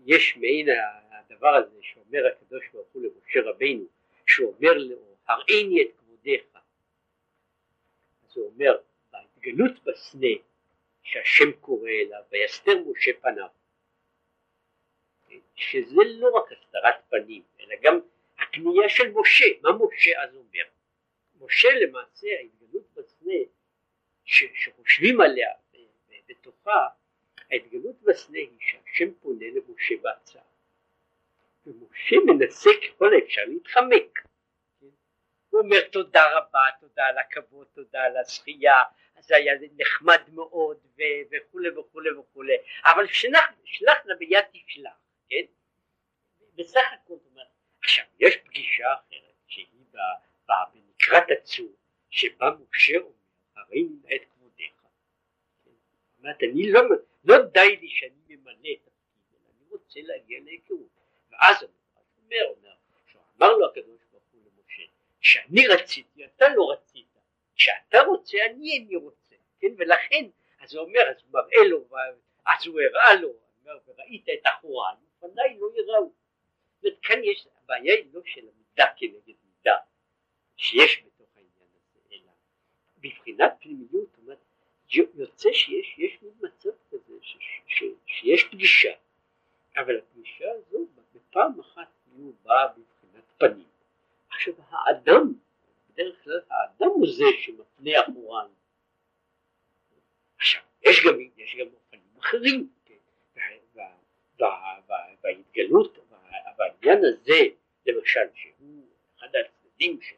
[0.05, 0.67] יש מעין
[1.11, 3.85] הדבר הזה שאומר הקדוש ברוך הוא למשה רבינו,
[4.27, 6.43] שאומר לו הראיני את כבודיך,
[8.23, 8.77] אז הוא אומר
[9.13, 10.27] ההתגלות בסנה
[11.03, 13.47] שהשם קורא אליו ויסתר משה פניו
[15.55, 17.99] שזה לא רק הסתרת פנים אלא גם
[18.39, 19.45] הפנייה של משה.
[19.61, 20.63] מה משה אז אומר?
[21.41, 23.33] משה למעשה ההתגלות בסנה
[24.25, 25.49] שחושבים עליה
[26.29, 26.87] בתוכה
[27.51, 30.43] ההתגלות בסנה היא שהשם פונה למשה בהצעה
[31.65, 34.19] ומשה מנסה ככל האפשר להתחמק.
[35.49, 38.83] הוא אומר תודה רבה, תודה על הכבוד, תודה על הזכייה,
[39.19, 40.77] זה היה נחמד מאוד
[41.31, 42.53] וכולי וכולי וכולי,
[42.85, 44.91] אבל שלח נא ביד תשלח,
[45.29, 45.45] כן?
[46.55, 47.15] בסך הכל
[47.85, 49.67] עכשיו יש פגישה אחרת שהיא
[50.47, 51.75] באה במקרת הצור,
[52.09, 53.11] שבה משה אומר,
[53.55, 54.73] הרי נמנה את כבודיך.
[55.65, 56.81] זאת אומרת, אני לא,
[57.23, 60.99] לא די לי שאני ממלא את התפקיד, אלא אני רוצה להגיע להיכרות.
[61.29, 61.71] ואז הוא
[62.23, 62.75] אומר, אומר,
[63.37, 64.83] אמר לו הקדוש ברוך הוא למשה,
[65.21, 67.07] שאני רציתי, אתה לא רצית.
[67.55, 70.25] כשאתה רוצה אני איני רוצה, כן, ולכן,
[70.59, 71.87] אז הוא אומר, אז הוא מראה לו,
[72.45, 74.93] אז הוא הראה לו, אומר, וראית את החורה,
[75.27, 76.11] לפניי לא יראו.
[76.81, 79.75] זאת כאן יש, הבעיה היא לא של המידה כנגד מידה,
[80.57, 82.31] שיש בתוך העניין הזה, אלא
[82.97, 84.15] בבחינת פנימיות,
[85.15, 88.91] יוצא שיש יש מין מצב כזה, ש, ש, ש, שיש פגישה,
[89.77, 93.67] אבל הפגישה הזו בפעם אחת היא באה בבחינת פנים.
[94.29, 95.33] עכשיו האדם
[95.89, 98.51] בדרך כלל האדם הוא זה שמפנה אחוריים.
[100.37, 102.69] עכשיו, יש גם, יש גם אופנים אחרים?
[105.23, 105.97] וההתגלות,
[106.57, 107.39] והעניין הזה,
[107.85, 108.85] למשל, שהוא
[109.17, 110.15] אחד הצדדים של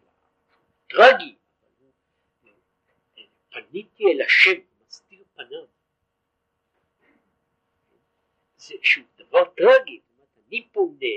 [0.85, 1.35] הטרגי,
[3.49, 5.65] פניתי אל השם, מסתיר פניו.
[8.57, 9.99] זה שהוא דבר טרגי,
[10.47, 11.15] אני פונה,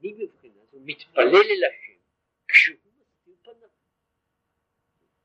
[0.00, 1.98] אני מבחינה זו מתפלל אל השם,
[2.48, 2.76] כשהוא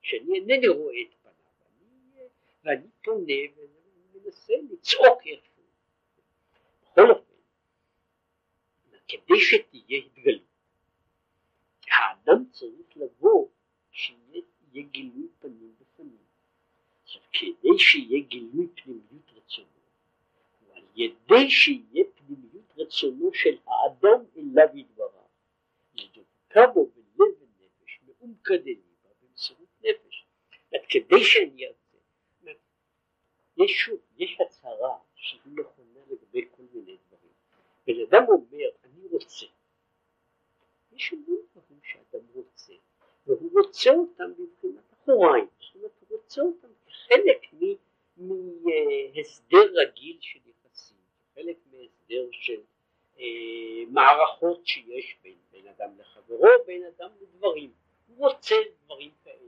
[0.02, 2.30] שאני אינני רואה את פניו,
[2.64, 5.55] ואני פונה ומנסה לצעוק איכשהו.
[6.96, 7.34] בכל אופן,
[9.08, 10.42] כדי שתהיה התגלות,
[11.92, 13.48] האדם צריך לבוא
[13.92, 14.42] שיהיה
[14.74, 16.18] גילוי פנים בפנים.
[17.04, 19.68] עכשיו, כדי שיהיה גילוי פנימיות רצונו,
[20.68, 25.28] ועל ידי שיהיה פנימיות רצונו של האדם אליו ידבריו,
[25.94, 28.76] לדבקה בו בלב ונפש, מעומקדני
[30.90, 31.98] כדי שאני ארצה.
[33.58, 37.34] יש שוב, יש הצהרה שהיא נכונה לגבי כל מיני דברים.
[37.88, 39.46] בן אדם אומר, אני רוצה.
[40.92, 42.74] יש המון דברים שאדם רוצה,
[43.28, 45.48] והוא רוצה אותם בבחינת אחוריים.
[45.60, 47.42] זאת אומרת, הוא רוצה אותם כחלק
[48.18, 50.98] מהסדר רגיל של יחסים,
[51.36, 52.62] חלק מהסדר של
[53.20, 53.26] אה,
[53.88, 57.72] מערכות שיש בין, בין אדם לחברו, בין אדם לדברים.
[58.08, 59.46] הוא רוצה דברים כאלה.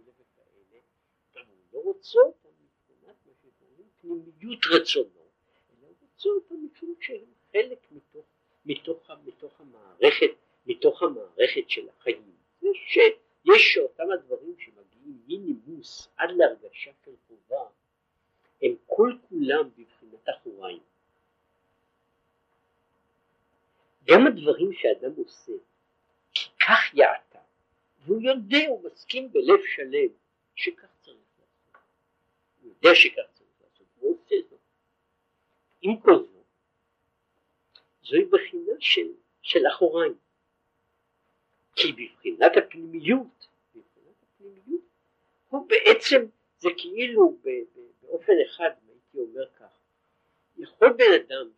[1.78, 5.26] לא רוצה אותם מבחינת מה שקוראים פנימיות רצונו,
[5.70, 8.26] אלא רוצה אותם משום שהם חלק מתוך,
[8.66, 10.32] מתוך, מתוך המערכת,
[10.66, 12.32] מתוך המערכת של החיים.
[12.62, 12.98] יש,
[13.46, 17.70] יש אותם הדברים שמגיעים מינימוס עד להרגשה של חובה,
[18.62, 20.80] הם כל כולם בבחינת אחוריים.
[24.04, 25.52] גם הדברים שאדם עושה,
[26.34, 27.40] כי כך יעתה,
[28.00, 30.10] והוא יודע, הוא מסכים בלב שלם,
[30.56, 31.84] שכך צריך לעשות.
[32.62, 34.60] הוא יודע שכך צריך לעשות, הוא עושה זאת.
[35.82, 36.37] עם כל זאת,
[38.08, 39.08] זוהי בחינה של,
[39.42, 40.16] של אחוריים.
[41.76, 44.82] כי בבחינת הפנימיות, בבחינת הפנימיות,
[45.50, 46.26] הוא בעצם,
[46.60, 47.38] זה כאילו
[48.02, 49.80] באופן אחד, הייתי אומר כך,
[50.58, 51.50] יכול בן אדם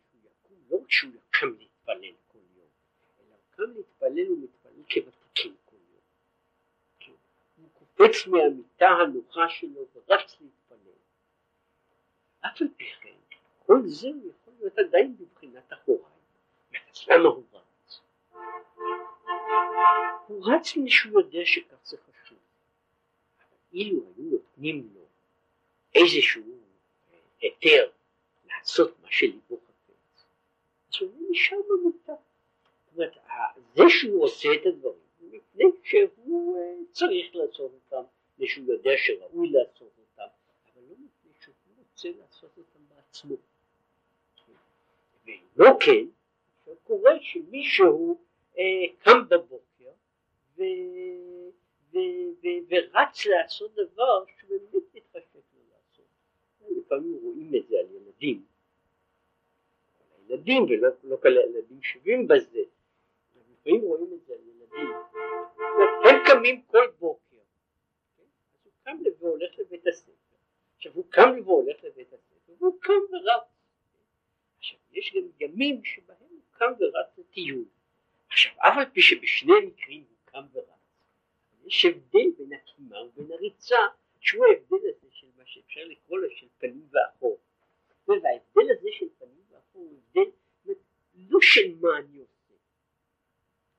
[0.70, 2.68] לא רק שהוא יקם להתפלל כל יום,
[3.20, 6.02] אלא קם להתפלל ומתפלל כוותיקים כל יום.
[7.00, 7.12] כן?
[7.56, 11.00] הוא קופץ מהמיטה הנוחה שלו ורץ להתפלל.
[12.40, 13.36] אף על פי כן,
[13.66, 16.19] כל זה יכול להיות עדיין בבחינת אחוריים.
[17.08, 18.00] למה הוא רץ?
[20.26, 22.38] הוא רץ מפני שהוא יודע שכך זה חשוב.
[23.72, 25.00] אילו היו נותנים לו
[25.94, 26.42] איזשהו
[27.12, 27.90] אה, היתר
[28.44, 30.24] לעשות מה שליבו חפץ,
[30.88, 32.12] אז הוא נשאר במיטה.
[32.12, 33.16] זאת אומרת,
[33.74, 39.48] זה שהוא עושה את הדברים, מפני שהוא אה, צריך לעשות אותם, מפני שהוא יודע שראוי
[39.48, 40.30] לעשות אותם,
[40.74, 43.36] אבל לא מפני שהוא רוצה לעשות אותם בעצמו.
[45.56, 46.04] ולא כן,
[46.82, 48.18] קורה שמישהו
[48.58, 48.64] אה,
[48.98, 49.90] קם בבוקר
[50.56, 50.62] ו,
[51.92, 51.98] ו,
[52.42, 56.06] ו, ורץ לעשות דבר שבאמת מתחשק לו לעשות.
[56.78, 58.44] לפעמים רואים את זה על ילדים.
[60.28, 62.62] ילדים ולא לא כל הילדים שווים בזה.
[63.52, 64.94] לפעמים רואים את זה על ילדים.
[66.04, 67.36] הם קמים כל בוקר.
[68.18, 68.26] אז
[68.64, 70.12] הוא קם והולך לבית הספר.
[70.76, 73.42] עכשיו הוא קם והולך לבית הספר והוא קם ורץ.
[74.58, 76.29] עכשיו יש גם ימים שבהם
[76.60, 77.64] קם ורץ לטיול.
[78.28, 80.66] עכשיו, אף על פי שבשני המקרים הוא קם ורץ,
[81.64, 83.76] יש הבדל בין הקימה ובין הריצה,
[84.20, 87.38] שהוא ההבדל הזה של מה שאפשר לקרוא לו של פנים ואחור.
[88.08, 90.30] וההבדל הזה של פנים ואחור הוא הבדל
[91.14, 92.54] לא של מה אני עושה,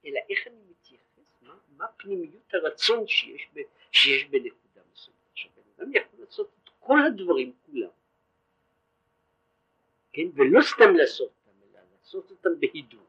[0.05, 3.59] אלא איך אני מתייחס, מה, מה פנימיות הרצון שיש, ב,
[3.91, 5.17] שיש בנקודה מסוימת.
[5.31, 7.89] עכשיו, בן אדם יכול לעשות את כל הדברים כולם,
[10.13, 11.40] כן, ולא סתם לעשות
[12.13, 13.07] לעשות אותם בהידור,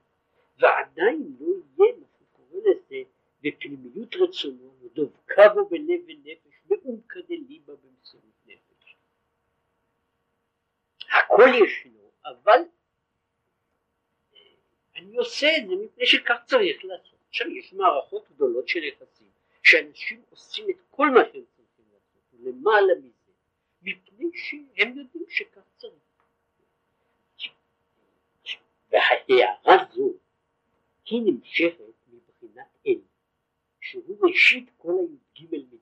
[0.58, 3.02] ועדיין לא יהיה מה שהוא קורא לזה
[3.40, 8.96] בפנימיות רצונו ודבקה בלב ונפש בעומקא דליבה במסירות נפש.
[11.12, 12.60] הכל ישנו, אבל
[14.34, 14.40] אה,
[14.96, 17.18] אני עושה את זה מפני שכך צריך לעשות.
[17.28, 19.30] עכשיו יש מערכות גדולות של יחסים
[19.62, 23.32] שאנשים עושים את כל מה שהם צריכים לעשות, ולמעלה מזה,
[23.82, 26.12] מפני שהם יודעים שכך צריך.
[28.92, 30.12] וההערה זו
[31.04, 33.00] היא נמשכת מבחינת אל,
[33.80, 35.80] שהוא ראשית כל הי"ג מידות.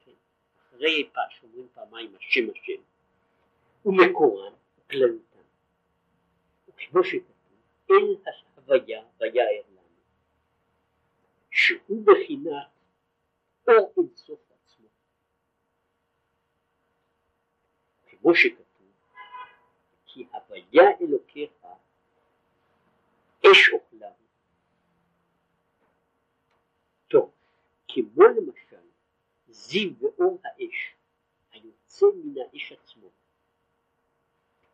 [0.00, 0.12] כן.
[0.58, 2.82] אחרי פעם שאומרים פעמיים השם השם,
[3.84, 5.38] ומקורן וכללותן.
[6.68, 7.34] וכמו שכתוב,
[7.90, 8.16] אל
[8.56, 9.80] ההוויה ויער לנו,
[11.50, 12.68] שהוא בחינת
[13.68, 14.86] אור אינסוף עצמו.
[18.06, 18.63] כמו שכתוב
[20.14, 21.50] כי הוויה אלוקיך
[23.46, 24.10] אש אוכלם.
[27.08, 27.30] טוב,
[27.88, 28.86] כמו למשל
[29.48, 30.94] זיו ואור האש
[31.52, 33.08] היוצא מן האש עצמו,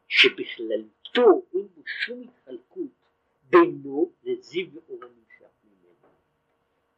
[0.09, 3.09] שבכללותו אין בו שום התחלקות
[3.43, 6.09] בינו לזיו ואור הנמשך ממנו.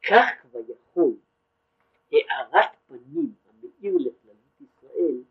[0.09, 1.17] כך כבר יכול
[2.13, 5.23] הארת פנים המאיר לכללות ישראל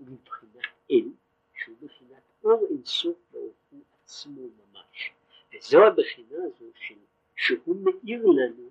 [0.00, 1.08] ומבחינת אל
[2.44, 5.12] אור אינסוף ברוך הוא עצמו ממש.
[5.54, 6.94] וזו הבחינה הזו של,
[7.36, 8.70] שהוא מאיר לנו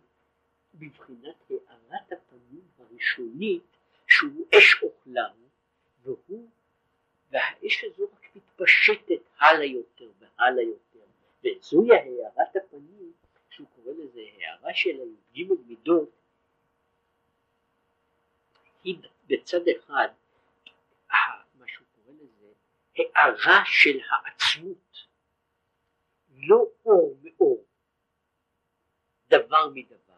[0.74, 3.64] בבחינת הארת הפנים הראשונית
[4.08, 5.34] שהוא אש אוכלם
[6.04, 6.50] והוא
[7.32, 11.00] והאש הזו רק מתפשטת הלאה יותר והלאה יותר
[11.44, 13.14] וזוהי הארת הפנים
[13.50, 16.10] שהוא קורא לזה הארה של הי"ג מידות
[18.84, 18.98] היא
[19.28, 20.08] בצד אחד
[23.16, 25.08] הארה של העצמות,
[26.36, 27.66] לא אור מאור,
[29.28, 30.14] דבר מדבר,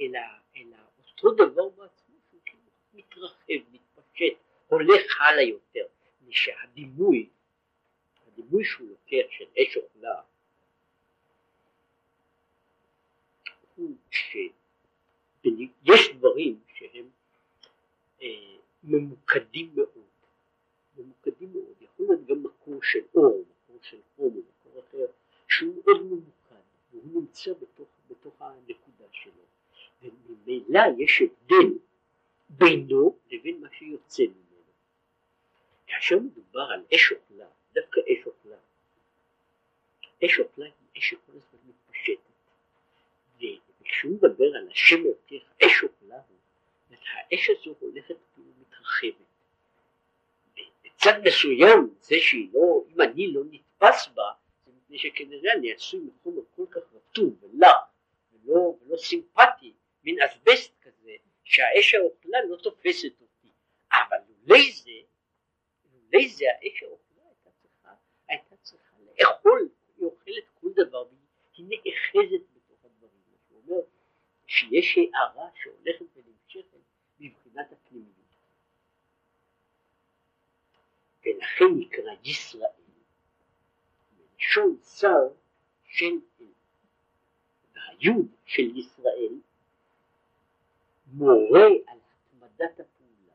[0.00, 0.20] אלא,
[0.56, 2.62] אלא אותו דבר בעצמו שהוא כאילו
[2.94, 5.86] מתרחב, מתפשט, הולך הלאה יותר,
[6.26, 7.28] משהדימוי,
[8.26, 10.22] הדימוי שהוא לוקח של אש אוכלה,
[13.74, 17.10] הוא שיש דברים שהם
[18.22, 20.03] אה, ממוקדים מאוד,
[22.14, 25.06] להיות גם מקור של אור, מקור של חום, מקור אחר
[25.48, 29.42] שהוא מאוד ממוקד והוא נמצא בתוך, בתוך הנקודה שלו.
[30.02, 31.78] וממילא יש הבדל
[32.48, 34.62] בינו לבין מה שיוצא ממנו.
[35.86, 38.56] כאשר מדובר על אש אוכלה דווקא אש אוכלה
[40.24, 42.18] אש אוכלה היא אש שכל הזמן מתפשטת.
[43.80, 46.20] וכשהוא מדבר על השם אלוקיך אש אוכלה
[46.90, 49.33] האש הזו הולכת ומתרחבת
[51.04, 54.32] בצד מסוים זה שהיא לא, אם אני לא נתפס בה
[54.66, 57.76] זה מפני שכנראה אני עשוי מחומר כל כך רטוב ולח
[58.32, 59.72] ולא, ולא סימפטי
[60.04, 61.12] מין אסבסט כזה
[61.44, 63.48] שהאש האוכלה לא תופסת אותי.
[63.92, 64.90] אבל לולי זה
[65.92, 67.94] לולי זה האש האוכלה הייתה צריכה,
[68.28, 71.04] הייתה צריכה לאכול היא אוכלת כל דבר
[71.52, 73.20] והיא נאחזת בתוך הדברים.
[73.50, 73.82] הוא אומר
[74.46, 76.78] שיש הערה שהולכת ונמשכת
[77.18, 78.13] מבחינת הפנימיות
[81.26, 82.70] ולכן נקרא ישראל.
[84.18, 85.28] מלשון שר
[85.84, 86.46] של אל
[87.74, 89.34] והיוד של ישראל
[91.06, 93.34] מורה על התמדת הפעולה.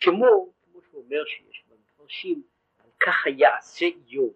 [0.00, 2.42] כמו, כמו שאומר שיש במפרשים
[2.78, 4.34] על ככה יעשה איוב.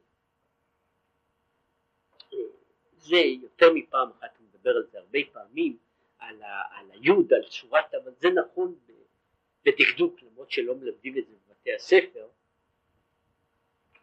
[2.96, 5.76] זה יותר מפעם אחת הוא מדבר על זה הרבה פעמים
[6.18, 8.74] על, ה, על היוד על צורת אבל זה נכון
[9.64, 12.28] בדקדוק למרות שלא מלמדים את זה בבתי הספר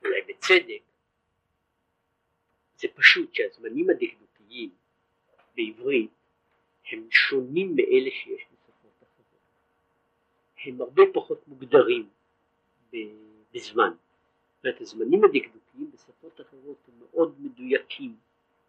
[0.03, 0.81] אולי בצדק
[2.77, 4.69] זה פשוט שהזמנים הדקדוקיים
[5.55, 6.11] בעברית
[6.91, 9.41] הם שונים מאלה שיש בשפות אחרות.
[10.65, 12.09] הם הרבה פחות מוגדרים
[13.53, 13.91] בזמן.
[14.55, 18.15] זאת אומרת הזמנים הדקדוקיים בשפות אחרות הם מאוד מדויקים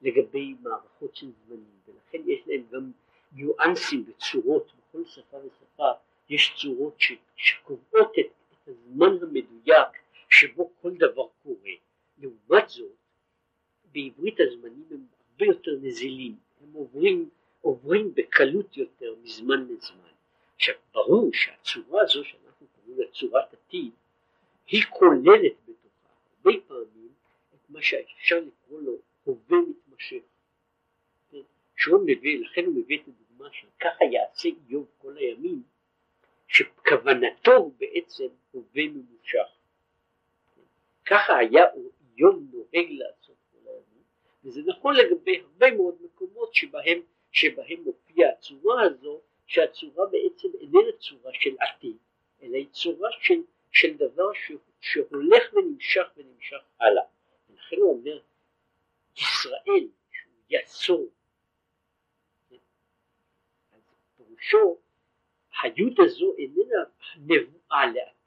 [0.02, 2.90] לגבי מערכות של זמנים ולכן יש להם גם
[3.32, 5.90] ניואנסים וצורות בכל שפה ושפה
[6.28, 6.94] יש צורות
[7.36, 9.88] שקובעות את, את הזמן המדויק
[10.30, 11.70] שבו כל דבר קורה.
[12.18, 12.96] לעומת זאת
[13.92, 20.10] בעברית הזמנים הם הרבה יותר נזילים, הם עוברים, עוברים בקלות יותר מזמן לזמן.
[20.56, 23.92] עכשיו ברור שהצורה הזו שאנחנו קוראים לה צורת עתיד
[24.66, 26.14] היא כוללת בתוכה
[26.44, 27.12] הרבה פעמים
[27.54, 30.22] את מה שאפשר לקרוא לו הווה מתמשך.
[31.76, 35.62] שהוא מביא, לכן הוא מביא את הדוגמה שככה יעשה איוב כל הימים,
[36.48, 39.59] שכוונתו בעצם הווה ממושך.
[41.06, 41.64] ככה היה
[42.16, 44.02] איוב נוהג לעשות כל הימים,
[44.44, 51.30] וזה נכון לגבי הרבה מאוד מקומות שבהם, שבהם מופיעה הצורה הזו, שהצורה בעצם איננה צורה
[51.34, 51.96] של עתיד,
[52.42, 53.42] אלא היא צורה של,
[53.72, 57.02] של דבר ש, שהולך ונמשך ונמשך הלאה.
[57.50, 58.20] ולכן הוא אומר
[59.16, 61.08] ישראל שהוא יסור
[64.16, 64.78] פירושו
[65.62, 66.84] היוד הזו איננה
[67.16, 68.19] נבואה לעתיד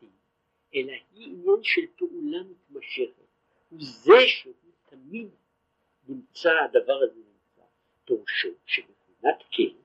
[0.75, 3.23] אלא היא עניין של פעולה מתמשכת
[3.69, 4.53] הוא זה שהוא
[4.85, 5.27] תמיד
[6.07, 7.61] נמצא הדבר הזה נמצא
[8.05, 9.75] פירושו שבבחינת כן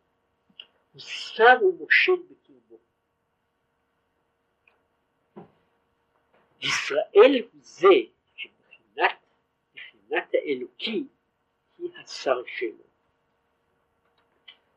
[0.92, 2.78] הוא שר ומושל בקרבו
[6.60, 7.88] ישראל הוא זה
[9.74, 11.04] מבחינת האלוקי
[11.78, 12.84] היא השר שלו.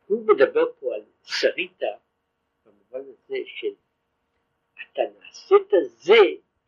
[0.07, 1.85] הוא מדבר פה על שריתה
[2.65, 3.73] במובן הזה של
[4.83, 6.15] אתה נעשית זה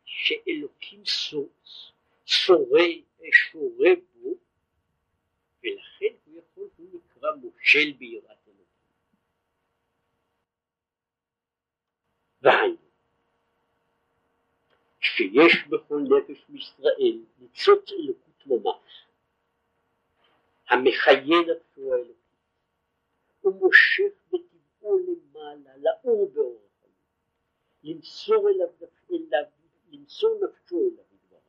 [0.04, 1.02] שאלוקים
[2.24, 2.84] שורה,
[3.32, 4.34] שורה בו
[5.62, 8.64] ולכן הוא יכול, הוא נקרא מושל ביראת אלוקים.
[12.42, 12.76] והיינו
[15.00, 19.06] שיש בכל נפש מישראל ניצוץ אלוקות ממש
[20.68, 22.14] המחיה נפשו האלוקית
[23.44, 26.63] ומושך בטבעו למעלה לאור באור
[27.84, 28.68] למסור אליו,
[29.10, 29.44] אליו
[29.90, 31.40] למסור נפשו אליו יתברך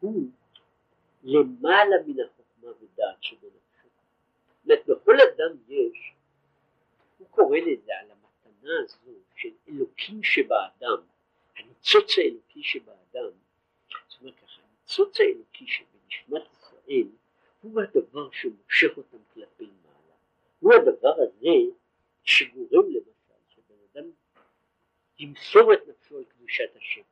[0.00, 0.28] והוא
[1.22, 6.14] למעלה מן החוכמה ודעת שבנפשו זאת אומרת בכל אדם יש
[7.18, 11.02] הוא קורא לזה על המתנה הזו של אלוקים שבאדם
[11.56, 13.30] הניצוץ האלוקי שבאדם,
[14.08, 17.08] זאת אומרת ככה, הניצוץ האלוקי שבנשמת ישראל
[17.60, 20.14] הוא הדבר שמושך אותם כלפי מעלה,
[20.60, 21.74] הוא הדבר הזה
[22.24, 23.11] שגורם אדם
[25.22, 27.02] ימסור את נפשו על קדושת השם,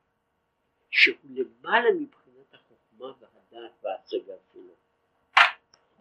[0.91, 4.75] שהוא למעלה מבחינת החוכמה והדעת וההצגה שלו,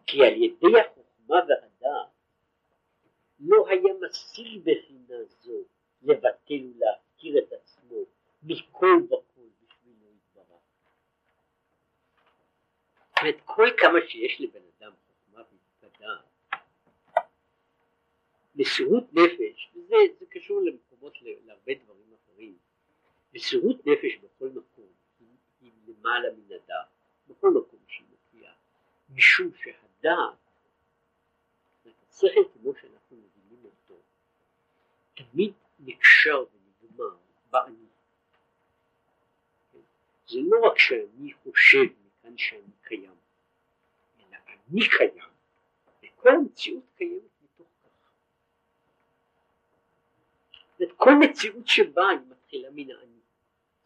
[0.07, 2.09] כי על ידי החוכמה והדעת
[3.39, 5.63] לא היה מסיל בחינה זו
[6.01, 7.97] לבטל ולהפקיר את עצמו
[8.43, 10.61] מכל וכל בשבילו יתברך.
[13.09, 16.17] זאת אומרת כל כמה שיש לבן אדם חוכמה והתפדה,
[18.55, 21.98] מסירות נפש, וזה זה קשור למקומות להרבה דברים
[23.33, 24.87] מסירות נפש בכל מקום
[25.59, 26.87] היא, למעלה מן הדעת,
[27.27, 28.53] בכל מקום שהיא מופיעה,
[29.09, 30.37] משום שהדעת,
[32.09, 34.01] השכל כמו שאנחנו מבינים אותו,
[35.13, 37.17] תמיד נקשר ונגמר
[37.49, 37.85] באני.
[40.27, 43.15] זה לא רק שאני חושב מכאן שאני קיים,
[44.19, 45.29] אלא אני קיים,
[46.03, 48.11] וכל המציאות קיימת מתוך כך.
[50.79, 53.18] וכל מציאות שבאה היא מתחילה מן האני.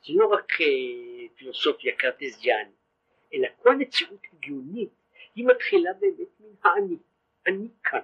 [0.05, 2.75] זה לא רק אה, פילוסופיה קרטזיאנית,
[3.33, 4.89] אלא כל מציאות הגיונית
[5.35, 6.97] היא מתחילה באמת מן האני.
[7.47, 7.99] אני כאן.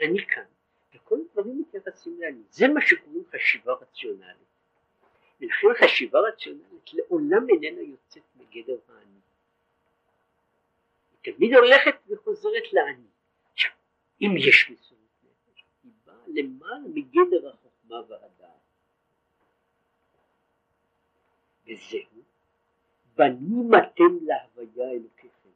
[0.00, 0.44] אני כאן.
[0.94, 2.42] וכל הדברים מתייחסים לאני.
[2.50, 4.52] זה מה שקוראים חשיבה רציונלית.
[5.40, 9.20] ולכן חשיבה רציונלית לעולם איננה יוצאת מגדר האני.
[11.24, 13.06] היא תמיד הולכת וחוזרת לאני.
[13.52, 13.72] עכשיו,
[14.20, 18.41] אם יש מסירות נפש, היא באה למעלה מגדר החוכמה והדעת.
[21.66, 22.22] וזהו,
[23.16, 25.48] בנים אתם להוויה אלוקיכם,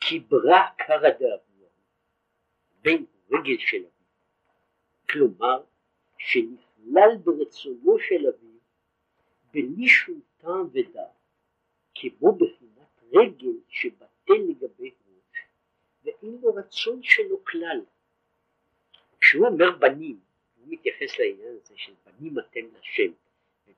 [0.00, 1.68] כי ברא קרא דאבוה,
[2.82, 3.90] בין רגל של אביו.
[5.10, 5.62] כלומר,
[6.18, 8.58] שנכלל ברצונו של אביו,
[9.52, 11.10] בלי שום טעם ודעת,
[11.94, 15.38] כמו בחינת רגל שבטל לגבי ראש,
[16.04, 17.80] ואין לו רצון שלו כלל.
[19.20, 20.20] כשהוא אומר בנים,
[20.56, 23.12] הוא מתייחס לעניין הזה של בנים אתם לשם,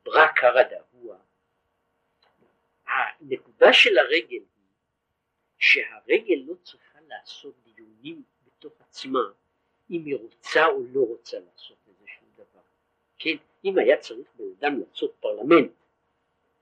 [0.05, 1.17] ברא קרא דאבוה,
[2.87, 4.69] הנקודה של הרגל היא
[5.59, 9.21] שהרגל לא צריכה לעשות דיונים בתוך עצמה
[9.91, 12.61] אם היא רוצה או לא רוצה לעשות איזה שום דבר.
[13.19, 15.73] כן, אם היה צריך בן אדם לעשות פרלמנט,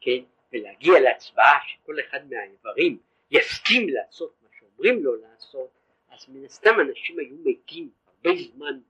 [0.00, 0.22] כן,
[0.52, 2.98] ולהגיע להצבעה שכל אחד מהאיברים
[3.30, 5.70] יסכים לעשות מה שאומרים לו לעשות,
[6.08, 8.80] אז מן הסתם אנשים היו מתים הרבה זמן,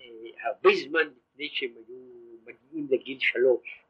[0.00, 0.04] אה,
[0.40, 2.15] הרבה זמן לפני שהם היו
[2.46, 3.82] מגיעים לגיל שלוש,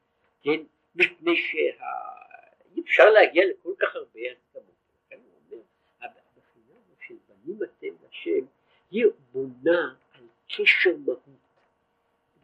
[0.43, 0.61] כן,
[0.95, 4.75] מפני שאי אפשר להגיע לכל כך הרבה הסכמות.
[5.07, 5.63] לכן הוא אומר,
[6.01, 8.47] הבחינה של בנים אתם לשם,
[8.91, 11.21] היא בונה על קשר מהות.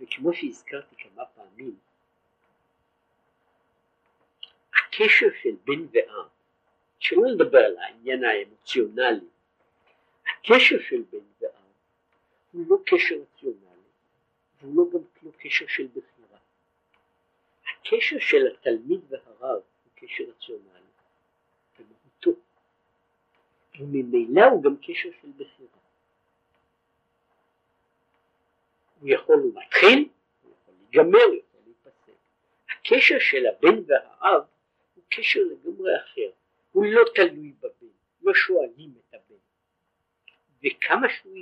[0.03, 1.77] וכמו שהזכרתי כמה פעמים,
[4.75, 6.29] הקשר של בן ואב,
[6.99, 9.27] שלא לדבר על העניין האמוציונלי,
[10.27, 11.53] הקשר של בן ואב
[12.53, 13.72] הוא לא קשר רציונלי,
[14.63, 16.39] והוא לא גם לא קשר של בחירה.
[17.69, 20.81] הקשר של התלמיד והרב הוא קשר רציונלי
[21.79, 22.41] במהותו,
[23.81, 25.69] וממילא הוא גם קשר של בחירה.
[29.01, 30.09] הוא יכול, הוא מתחיל,
[30.43, 32.13] הוא יכול להיגמר, הוא יכול להיפסק.
[32.71, 34.43] הקשר של הבן והאב
[34.95, 36.31] הוא קשר לגמרי אחר,
[36.73, 37.87] הוא לא תלוי בבן,
[38.23, 39.37] לא שואלים את הבן.
[40.65, 41.37] וכמה שהוא,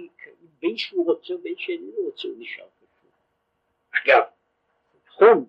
[0.60, 2.68] בין שהוא רוצה ובין שאיננו רוצה, הוא נשאר.
[3.90, 4.22] אגב,
[5.06, 5.46] נכון,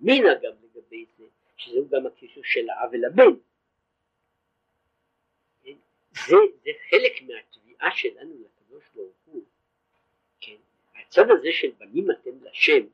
[0.00, 1.24] מינה גם לגבי זה,
[1.56, 3.32] שזהו גם הקשר של האב אל הבן.
[6.26, 9.44] זה, זה חלק מהתביעה שלנו לקדוש ברוך הוא,
[10.40, 10.56] כן,
[10.94, 12.86] הצד הזה של בנים אתם לשם,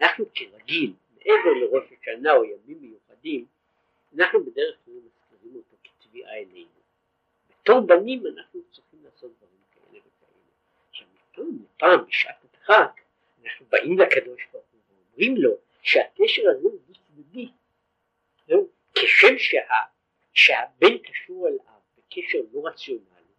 [0.00, 3.46] אנחנו כרגיל, מעבר לראש השנה או ימים מיוחדים,
[4.16, 6.68] אנחנו בדרך כלל מזכירים אותו כתביעה אלינו.
[7.50, 10.32] בתור בנים אנחנו צריכים לעשות דברים כאלה וכאלה.
[10.90, 13.01] עכשיו מפעם לפעם בשעת הדחק
[13.44, 17.48] אנחנו באים לקדוש ברוך הוא ואומרים לו שהקשר הזה הוא דו צדדי.
[18.94, 19.60] כשם שה,
[20.32, 23.34] שהבן קשור אל אב בקשר לא רציונלי,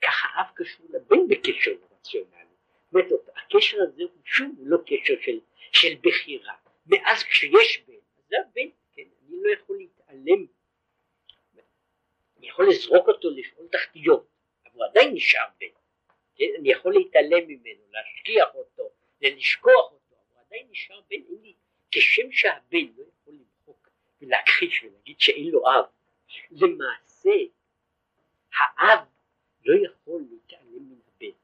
[0.00, 2.44] ככה אב קשור לבן בקשר לא רציונלי.
[2.92, 5.40] זאת אומרת, הקשר הזה הוא שוב לא קשר של,
[5.72, 6.54] של בחירה.
[6.86, 10.46] מאז כשיש בן, אז זה הבן, כן, אני לא יכול להתעלם,
[12.38, 14.26] אני יכול לזרוק אותו לשאול תחתיות,
[14.64, 15.66] אבל הוא עדיין נשאר בן.
[16.38, 16.44] כן?
[16.58, 18.90] אני יכול להתעלם ממנו, להשכיח אותו,
[19.22, 21.54] לשכוח אותו, הוא עדיין נשאר בן, אין לי,
[21.90, 23.88] כשם שהבן לא יכול למחוק
[24.22, 25.84] ולהכחיש ולהגיד שאין לו אב,
[26.50, 27.30] למעשה
[28.58, 29.06] האב
[29.64, 31.36] לא יכול להתעלם מן הבן,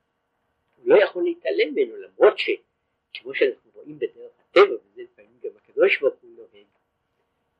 [0.76, 5.98] הוא לא יכול להתעלם ממנו למרות שכמו שאנחנו רואים בדרך הטבע וזה לפעמים גם הקדוש
[6.00, 6.66] ברוך הוא נוהג,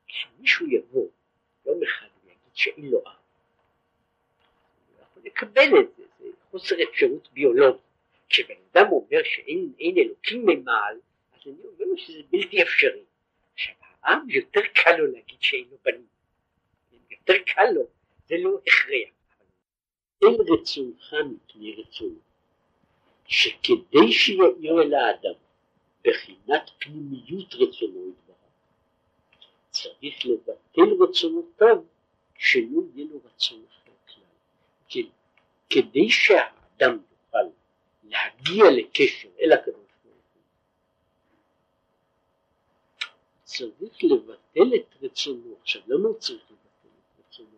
[0.07, 1.07] כשמישהו יבוא
[1.65, 6.04] יום אחד ויגיד שאין לו אב, הוא לא יכול לקבל את זה
[6.55, 7.81] חוסר אפשרות ביולוגית.
[8.29, 10.97] כשבן אדם אומר שאין אלוקים ממעל,
[11.33, 13.03] אז אני אומר לו שזה בלתי אפשרי.
[13.53, 16.07] עכשיו העם יותר קל לו להגיד שאין בנים,
[17.11, 17.81] יותר קל לו,
[18.27, 19.39] זה לא הכרח.
[20.21, 22.19] אין רצונך מפני רצונו,
[23.27, 25.39] שכדי שיאיר אל האדם
[26.03, 28.37] בחינת פנימיות רצונו יתברך,
[29.69, 31.77] צריך לבטל רצונותיו
[32.37, 35.03] שלא יהיה לו רצון אחר כלל.
[35.69, 37.49] כדי שהאדם יוכל
[38.03, 40.41] להגיע לקשר אל הקדוש ברוך הוא,
[43.43, 45.55] צריך לבטל את רצונו.
[45.61, 47.57] עכשיו למה הוא צריך לבטל את רצונו?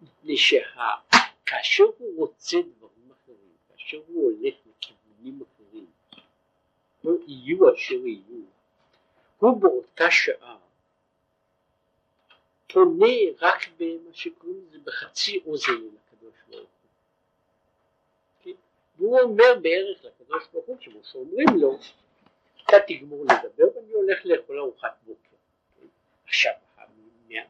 [0.00, 5.86] מפני שכאשר הוא רוצה דברים אחרים, כאשר הוא הולך לכיוונים אחרים,
[7.04, 8.42] לא יהיו אשר יהיו,
[9.38, 10.58] הוא באותה שעה
[12.72, 13.06] פונה
[13.40, 16.90] רק במה שקוראים לזה בחצי אוזן אל הקדוש ברוך הוא.
[18.42, 18.50] כן?
[18.98, 21.78] והוא אומר בערך לקדוש ברוך הוא, כמו שאומרים לו,
[22.64, 25.36] אתה תגמור לדבר ואני הולך לאכול ארוחת בוקר.
[26.24, 26.52] עכשיו,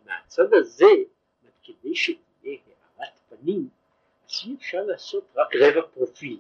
[0.05, 0.87] מהצד הזה,
[1.63, 2.59] כדי שתהיה
[2.97, 3.69] הארת פנים,
[4.25, 6.39] אז אי אפשר לעשות רק רבע פרופיל.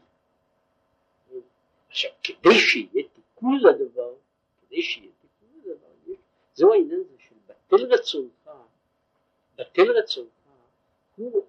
[1.88, 4.14] עכשיו, כדי שיהיה תיקון לדבר,
[4.61, 6.14] כדי שיהיה תיקון לדבר,
[6.54, 8.50] זהו העניין הזה של בטל רצונך,
[9.56, 10.28] בטל רצונך
[11.16, 11.42] הוא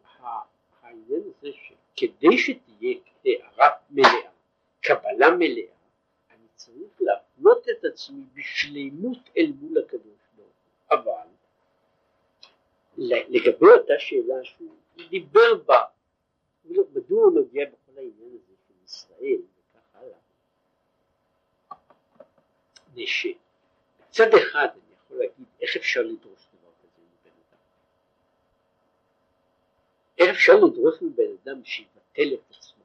[0.81, 4.31] העניין הזה שכדי שתהיה הערה מלאה,
[4.81, 5.73] קבלה מלאה,
[6.31, 10.47] אני צריך להפנות את עצמי בשלימות אל מול הקדוש ברוך
[10.89, 10.97] הוא.
[10.97, 11.27] אבל
[13.05, 14.75] לגבי אותה שאלה שהוא
[15.09, 15.83] דיבר בה,
[16.65, 20.17] מדוע הוא נוגע בכל העניין הזה של ישראל וכך הלאה,
[22.93, 23.01] זה
[24.37, 27.57] אחד אני יכול להגיד איך אפשר לדרוש דבר כזה מבן אדם.
[30.17, 32.78] איך אפשר לדרוש מבן אדם שיבטל את עצמו.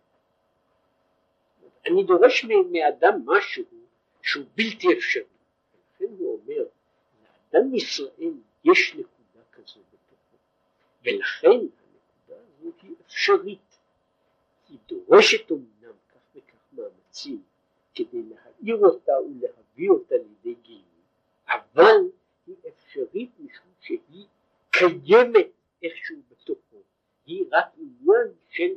[1.87, 3.64] אני דורש מאדם משהו
[4.22, 5.22] שהוא בלתי אפשרי.
[5.74, 6.64] ולכן הוא אומר,
[7.53, 8.32] לאדם ישראל
[8.64, 10.37] יש נקודה כזו בתוכו,
[11.05, 13.78] ולכן הנקודה הזאת היא אפשרית.
[14.68, 17.43] היא דורשת אמנם כך וכך מאמצים
[17.95, 20.82] כדי להעיר אותה ולהביא אותה לידי גילוי,
[21.49, 21.97] אבל
[22.47, 24.26] היא אפשרית משום שהיא
[24.70, 25.47] קיימת
[25.82, 26.82] איכשהו בתוכו,
[27.26, 28.72] היא רק עניין של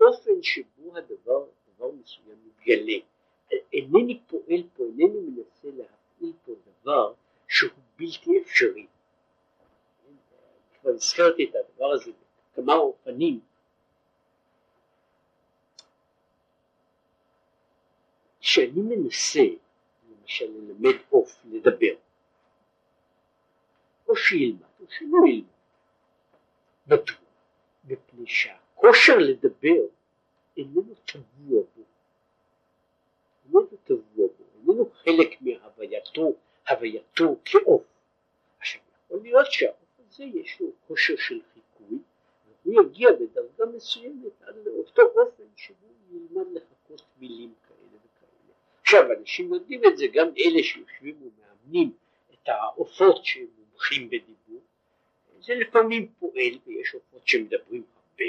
[0.00, 2.98] האופן שבו הדבר, דבר מסוים מתגלה.
[3.72, 7.14] אינני פועל פה, אינני מנסה להפעיל פה דבר
[7.48, 8.86] שהוא בלתי אפשרי.
[10.80, 12.10] כבר הזכרתי את הדבר הזה
[12.52, 13.40] בכמה אופנים.
[18.40, 19.40] כשאני מנסה
[20.10, 21.94] למשל ללמד עוף לדבר,
[24.08, 25.44] או שילמד או שלא ילמד,
[26.86, 27.16] מדוע?
[27.84, 28.26] מפני
[28.74, 29.86] שהכושר לדבר
[30.56, 31.82] איננו טבוע בו,
[33.44, 36.32] איננו טבוע בו, איננו חלק מהווייתו,
[36.68, 37.82] הווייתו כעוף.
[38.60, 41.98] עכשיו יכול להיות שהעוף הזה יש לו כושר של חיקוי,
[42.64, 48.54] והוא יגיע בדרגה מסוימת עד לאותו אופן שבו הוא ילמד לחכות מילים כאלה וכאלה.
[48.80, 51.92] עכשיו אנשים יודעים את זה, גם אלה שיושבים ומאמנים
[52.32, 54.60] את העופות שהם מומחים בדיבור,
[55.40, 58.24] זה לפעמים פועל ויש עופות שמדברים הרבה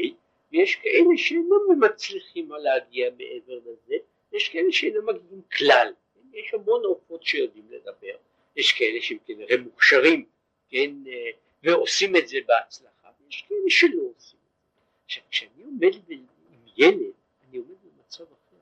[0.55, 3.95] ויש כאלה שאינם מצליחים להגיע מעבר לזה,
[4.31, 5.93] יש כאלה שאינם מגיעים כלל,
[6.33, 8.15] יש המון עופות שיודעים לדבר,
[8.55, 10.25] יש כאלה שהם כנראה מוכשרים,
[10.69, 10.91] כן,
[11.63, 14.71] ועושים את זה בהצלחה, ויש כאלה שלא עושים את זה.
[15.05, 16.25] עכשיו כשאני עומד עם
[16.77, 17.13] ילד,
[17.49, 18.57] אני עומד במצב אחר.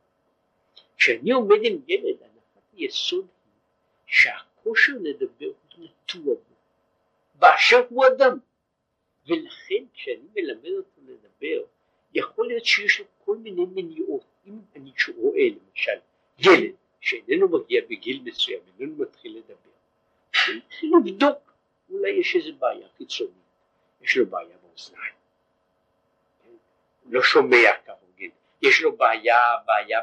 [0.97, 3.61] כשאני עומד עם ילד, הנחת יסוד היא
[4.05, 6.55] שהכושר לדבר הוא נטוע בו,
[7.35, 8.37] באשר הוא אדם.
[9.27, 11.63] ולכן כשאני מלמד אותו לדבר,
[12.13, 14.23] יכול להיות שיש לו כל מיני מניעות.
[14.47, 15.99] אם אני רואה למשל
[16.39, 19.71] ילד שאיננו מגיע בגיל מסוים, איננו מתחיל לדבר,
[20.57, 21.53] מתחיל לבדוק,
[21.89, 23.33] אולי יש איזו בעיה חיצונית,
[24.01, 25.13] יש לו בעיה באוזניים,
[27.05, 28.29] לא שומע כרוגל,
[28.61, 29.99] יש לו בעיה, בעיה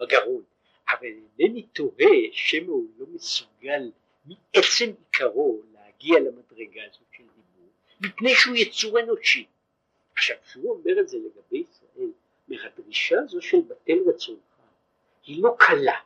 [0.00, 0.42] בגרון,
[0.90, 1.06] אבל
[1.38, 3.90] אינני תוהה שמא הוא לא מסוגל
[4.24, 9.46] מעצם עיקרו להגיע למדרגה הזאת של דיבור, מפני שהוא יצור אנושי.
[10.18, 12.10] עכשיו, כשהוא אומר את זה לגבי ישראל,
[12.48, 14.40] מהדרישה הזו של בטל רצונך,
[15.24, 15.96] היא לא קלה.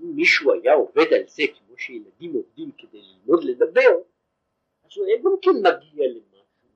[0.00, 3.90] אם מישהו היה עובד על זה כמו שילדים עובדים כדי ללמוד לדבר,
[4.84, 6.68] אז הוא היה גם כן מגיע למשהו,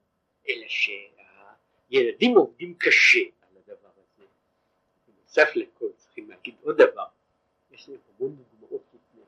[0.48, 4.26] אלא שהילדים עובדים קשה על הדבר הזה.
[5.08, 7.06] בנוסף לכל צריכים להגיד עוד דבר,
[7.70, 9.22] יש לי המון דוגמאות לפני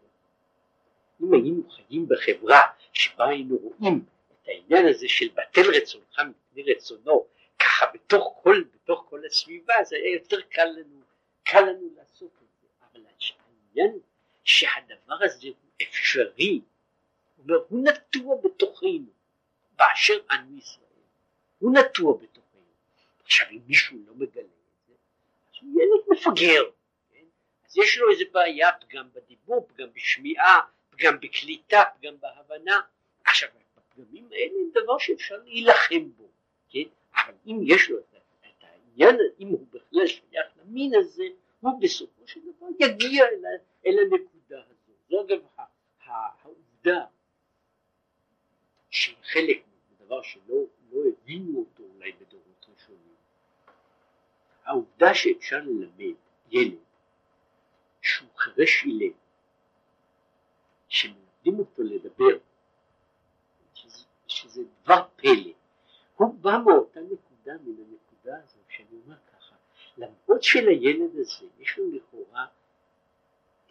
[1.20, 2.61] אם היינו חיים בחברה
[2.93, 4.05] שבה היינו רואים
[4.45, 7.26] את העניין הזה של בטל רצונך מפני רצונו
[7.59, 11.01] ככה בתוך כל, בתוך כל הסביבה זה היה יותר קל לנו,
[11.45, 13.99] קל לנו לעשות את זה, אבל העניין
[14.45, 16.61] שהדבר הזה הוא אפשרי,
[17.36, 19.12] הוא, נטוע בתוכנו,
[19.76, 20.84] באשר אנו ישראל,
[21.59, 22.61] הוא נטוע בתוכנו.
[23.24, 24.95] עכשיו אם מישהו לא מגלה את זה,
[25.49, 26.70] אז הוא ילד מפגר,
[27.11, 27.24] כן?
[27.66, 32.80] אז יש לו איזה בעיה, פגם בדיבור, פגם בשמיעה, פגם בקליטה, פגם בהבנה.
[33.24, 33.49] עכשיו
[33.99, 36.28] הפגמים האלה הם דבר שאפשר להילחם בו,
[36.68, 36.88] כן?
[37.14, 38.05] אבל אם יש לו את,
[38.61, 41.24] העניין, אם הוא בכלל שייך למין הזה,
[41.61, 43.45] הוא בסופו של דבר יגיע אל,
[43.86, 44.99] אל הנקודה הזאת.
[45.11, 45.38] זו אגב
[46.05, 47.05] העובדה
[48.90, 50.55] שהיא חלק מדבר שלא
[50.92, 53.14] לא הבינו אותו אולי בדורות ראשונים.
[54.64, 56.14] העובדה שאפשר ללמד
[56.51, 56.78] ילד
[58.03, 59.12] שהוא חירש אילם,
[60.88, 62.38] שמלמדים אותו לדבר,
[64.85, 65.53] דבר פלא,
[66.16, 69.55] הוא בא מאותה נקודה, מן הנקודה הזו, שאני אומר ככה,
[69.97, 72.47] למרות שלילד הזה יש לו לכאורה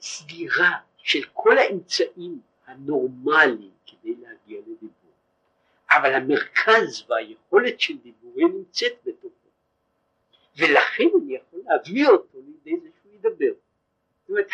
[0.02, 5.14] סגירה של כל האמצעים הנורמליים כדי להגיע לדיבור,
[5.92, 9.50] אבל המרכז והיכולת של דיבורים נמצאת בתוכו,
[10.58, 13.54] ולכן אני יכול להביא אותו לידי זה שהוא ידבר.
[14.22, 14.48] זאת אומרת,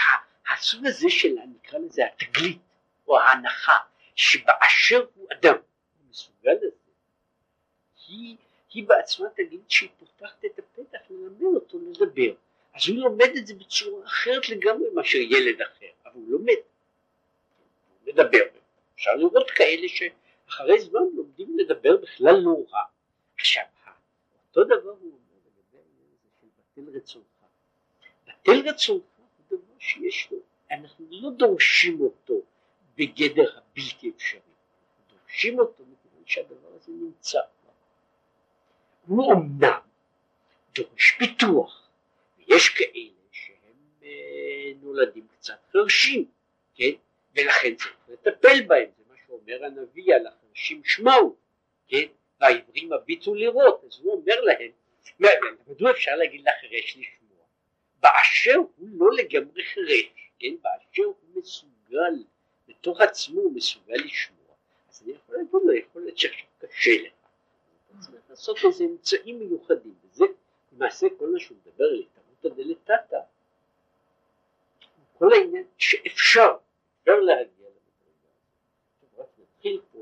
[0.50, 2.62] הסוג הזה של נקרא לזה התגלית
[3.08, 3.78] או ההנחה
[4.16, 5.56] שבאשר הוא אדם
[6.20, 6.76] מסוגל לזה,
[8.08, 8.36] היא,
[8.74, 12.34] היא בעצמה תגיד שהיא פותחת את הפתח ללמד אותו לדבר.
[12.74, 16.54] אז הוא לומד את זה בצורה אחרת לגמרי מאשר ילד אחר, אבל הוא לומד.
[18.06, 18.44] הוא מדבר.
[18.96, 22.84] אפשר לראות כאלה שאחרי זמן לומדים לדבר בכלל לא רע.
[23.36, 23.64] עכשיו,
[24.48, 25.62] אותו דבר הוא אומר הזה
[26.42, 27.26] של בטל רצונך.
[28.28, 30.38] בטל רצונך הוא דבר שיש לו,
[30.72, 32.42] אנחנו לא דורשים אותו
[32.96, 34.40] בגדר הבלתי אפשרי,
[35.10, 35.84] דורשים אותו
[36.30, 37.40] שהדבר הזה נמצא.
[39.08, 39.80] הוא אמנם
[40.76, 41.90] דורש פיתוח,
[42.38, 46.26] ויש כאלה שהם אה, נולדים קצת חרשים,
[46.76, 46.92] כן?
[47.36, 51.36] ולכן צריך לטפל בהם, זה מה שאומר הנביא על החרשים שמעו,
[51.88, 52.06] כן?
[52.42, 54.72] והעברים הביטו לראות, אז הוא אומר להם,
[55.68, 57.46] מדוע אפשר להגיד לחירש לשמוע?
[58.00, 60.56] באשר הוא לא לגמרי חירש, כן?
[60.62, 62.24] באשר הוא מסוגל,
[62.68, 64.39] בתוך עצמו הוא מסוגל לשמוע,
[65.02, 67.14] אני יכול להגיד לו, יכול להיות שעכשיו קשה לך.
[68.00, 70.26] צריך לעשות איזה אמצעים מיוחדים, וזה
[70.72, 73.20] למעשה כל מה שהוא מדבר על התערותא דלתתא,
[75.18, 76.58] כל העניין שאפשר,
[77.02, 78.30] אפשר להגיע למדרגה
[79.02, 79.20] הזאת.
[79.20, 80.00] רק נתחיל פה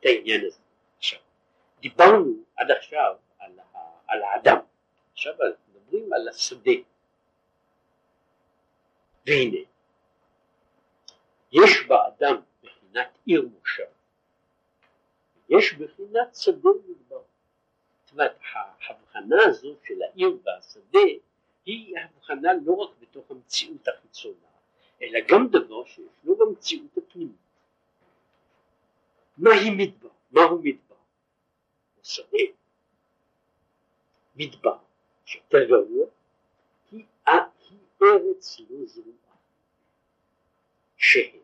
[0.00, 0.60] את העניין הזה.
[0.98, 1.20] עכשיו,
[1.80, 4.58] דיברנו עד עכשיו על, ה, על האדם,
[5.12, 6.72] עכשיו אנחנו מדברים על השדה.
[9.26, 9.58] והנה,
[11.52, 12.40] יש באדם
[12.92, 13.84] בחינת עיר מושב
[15.48, 17.22] יש בחינת שדה ומדבר.
[18.04, 18.38] זאת אומרת,
[18.88, 20.98] ההבחנה הזו של העיר והשדה
[21.66, 24.46] היא הבחנה לא רק בתוך המציאות החיצונה,
[25.02, 27.36] אלא גם דבר שישנו במציאות הפנימית.
[29.38, 30.08] מהי מדבר?
[30.30, 30.94] מהו מדבר?
[31.94, 32.38] הוא שדה.
[34.36, 34.78] מדבר,
[35.24, 36.06] שיותר גרוע,
[36.90, 37.04] היא,
[38.02, 39.36] ארץ לא זרועה,
[40.96, 41.41] שהם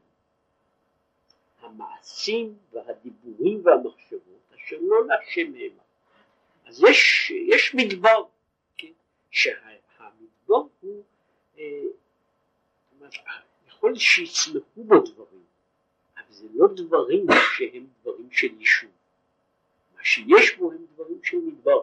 [1.69, 5.83] המעשים והדיבורים והמחשבות אשר לא להשם המה.
[6.67, 8.25] אז יש, יש מדבר,
[8.77, 8.93] כן?
[9.31, 11.03] שהמדבר הוא,
[11.59, 11.83] אה,
[13.69, 15.45] יכול שיצמחו בו דברים,
[16.17, 18.91] אבל זה לא דברים שהם דברים של יישוב.
[19.97, 21.81] מה שיש בו הם דברים של מדבר.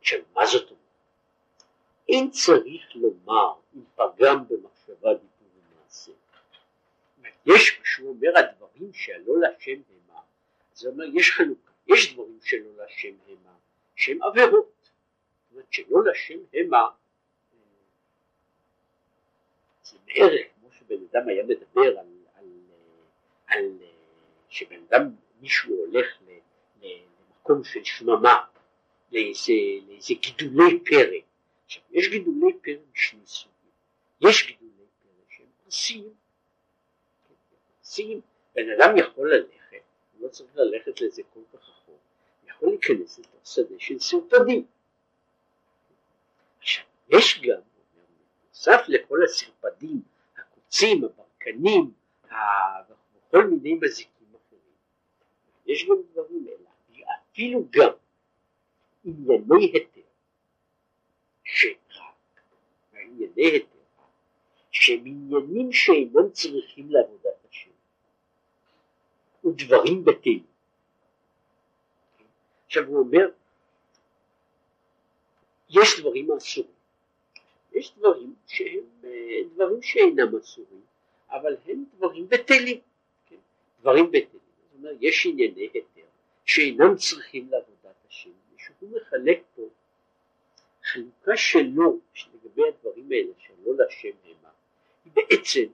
[0.00, 0.78] עכשיו, מה זאת אומרת?
[2.08, 6.12] אין צריך לומר אם פגם במחשבה דיבור ומעשה.
[7.46, 10.20] יש, כשהוא אומר הדברים שלא לשם המה,
[10.72, 13.54] זה אומר יש חלוקה, יש דברים שלא לשם המה,
[13.96, 16.88] שהם עבירות, זאת אומרת שלא לשם המה,
[19.82, 22.46] זה בערך כמו שבן אדם היה מדבר על, על,
[23.46, 23.78] על,
[24.48, 25.10] שבן אדם,
[25.40, 26.06] מישהו הולך
[26.82, 28.44] למקום של שממה,
[29.12, 29.52] לאיזה,
[29.88, 31.18] לאיזה גידולי פרא,
[31.64, 33.70] עכשיו יש גידולי פרא משני סוגים,
[34.20, 36.14] יש גידולי פרא שהם עושים
[37.88, 38.20] מעשיים,
[38.54, 39.82] בן אדם יכול ללכת,
[40.12, 42.00] הוא לא צריך ללכת לזה כל כך רחוק,
[42.44, 44.66] יכול להיכנס לתוך שדה של סרטונים.
[46.58, 47.60] עכשיו, יש גם,
[48.48, 50.02] נוסף לכל הסרפדים,
[50.36, 51.92] הקוצים, הברקנים,
[53.28, 54.60] וכל מיני מזיקים אחרים,
[55.66, 57.92] יש גם דברים אלה, אפילו גם
[59.04, 60.00] ענייני היתר,
[61.44, 62.40] שרק,
[62.92, 63.78] ענייני היתר,
[64.70, 67.37] שהם עניינים שאינם צריכים לעבודת
[69.48, 70.42] ודברים בטלים.
[72.66, 73.28] עכשיו הוא אומר,
[75.70, 76.70] יש דברים אסורים,
[77.72, 80.80] יש דברים שהם אה, דברים שאינם אסורים,
[81.30, 82.80] אבל הם דברים בטלים,
[83.26, 83.36] כן?
[83.80, 86.06] דברים בטלים, זאת אומרת יש ענייני היתר
[86.44, 89.62] שאינם צריכים לעבודת השם, ושהוא מחלק פה
[90.84, 91.98] חלוקה שלו
[92.34, 94.50] לגבי הדברים האלה שלא להשם המה,
[95.14, 95.64] בעצם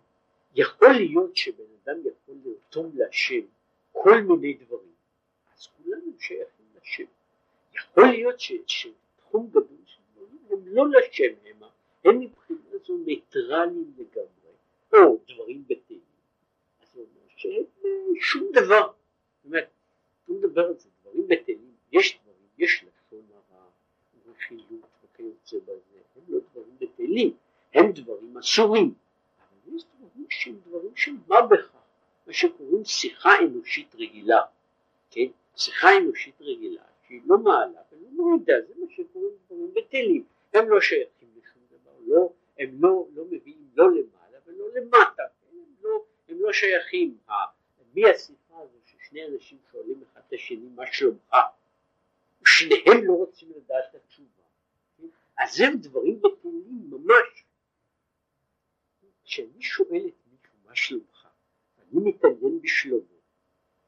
[0.55, 3.41] יכול להיות שבן אדם יכול לרתום להשם
[4.03, 4.95] כל מיני דברים,
[5.55, 7.05] אז כולנו שייכים לשם.
[7.75, 11.69] יכול להיות שתחום גדול של דברים הם לא לשם המה,
[12.05, 14.53] הם מבחינה זו ניטרלים לגמרי,
[14.93, 16.01] או דברים בטלים,
[16.83, 17.65] אז הוא אומר שאין
[18.21, 19.69] שום דבר, זאת אומרת,
[20.27, 23.65] הוא מדבר על זה, דברים בטלים, יש דברים, יש לשון הרע,
[24.27, 27.37] רכילות וכיוצא בזה, הם לא דברים בטלים,
[27.75, 28.95] הם דברים אסורים,
[29.39, 31.74] אבל יש דברים שהם דברים של מה בכך,
[32.27, 34.41] מה שקוראים שיחה אנושית רגילה,
[35.11, 40.69] כן, שיחה אנושית רגילה שהיא לא מעלה ולא מורידה, זה מה שקוראים דברים בטלים, הם
[40.69, 45.57] לא שייכים לשום דבר, לא, הם לא, לא מביאים לא למעלה ולא למטה, כן?
[45.57, 47.19] הם, לא, הם לא שייכים,
[47.95, 51.37] מי השיחה הזו ששני אנשים שואלים אחד את השני מה שלומך,
[52.47, 54.43] שניהם לא רוצים לדעת את התשובה,
[54.99, 55.07] כן?
[55.39, 57.45] אז הם דברים בטלים ממש,
[59.25, 61.14] כשאני שואל את מישהו מה שלומך,
[61.95, 63.15] ואני מתעניין בשלומו,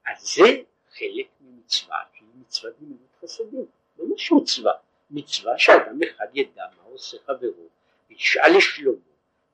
[0.06, 3.66] אז זה חלק ממצווה שהיא מצוות גמילות חסדים,
[3.98, 4.72] ממש מצווה,
[5.10, 7.68] מצווה שאדם אחד ידע מה עושה חברו
[8.10, 8.98] וישאל לשלומו.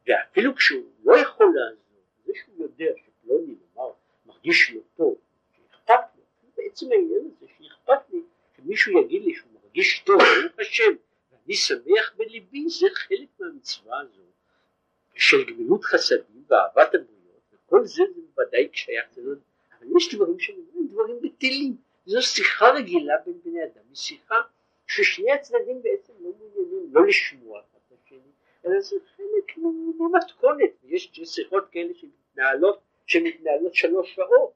[0.07, 3.91] ואפילו כשהוא לא יכול לעזור, זה שהוא יודע שפלוני נאמר
[4.27, 5.15] מרגיש לא טוב,
[5.57, 6.23] שאכפת לו,
[6.57, 8.21] בעצם העניין הזה שאכפת לי
[8.57, 10.93] שמישהו יגיד לי שהוא מרגיש טוב, ברוך השם,
[11.33, 14.23] ואני שמח בליבי, זה חלק מהמצווה הזו
[15.15, 17.22] של גמילות חסדים ואהבת הבריות,
[17.73, 18.03] וכל זה
[18.35, 19.07] בוודאי שייך,
[19.79, 20.57] אבל יש דברים שהם
[20.91, 24.35] דברים בטלים, זו שיחה רגילה בין בני אדם, היא שיחה
[24.87, 28.19] ששני הצדדים בעצם לא מעוניינים לא לשמוע את השני,
[28.67, 29.57] אלא זה חלק
[29.99, 34.53] ממתכונת, יש שיחות כאלה שמתנהלות, שמתנהלות שלוש שעות,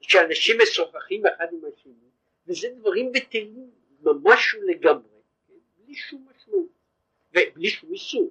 [0.00, 2.08] שאנשים משוחחים אחד עם השני,
[2.46, 3.70] וזה דברים בטלים
[4.02, 5.20] ממש לגמרי,
[5.76, 6.68] בלי שום משמעות,
[7.30, 8.30] ובלי שום איסור.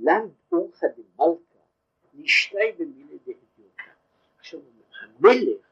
[0.00, 1.58] לאו אורחא דמלכא
[2.14, 3.90] נשתי במילי דהדיוטה.
[4.38, 4.60] עכשיו
[5.00, 5.66] המלך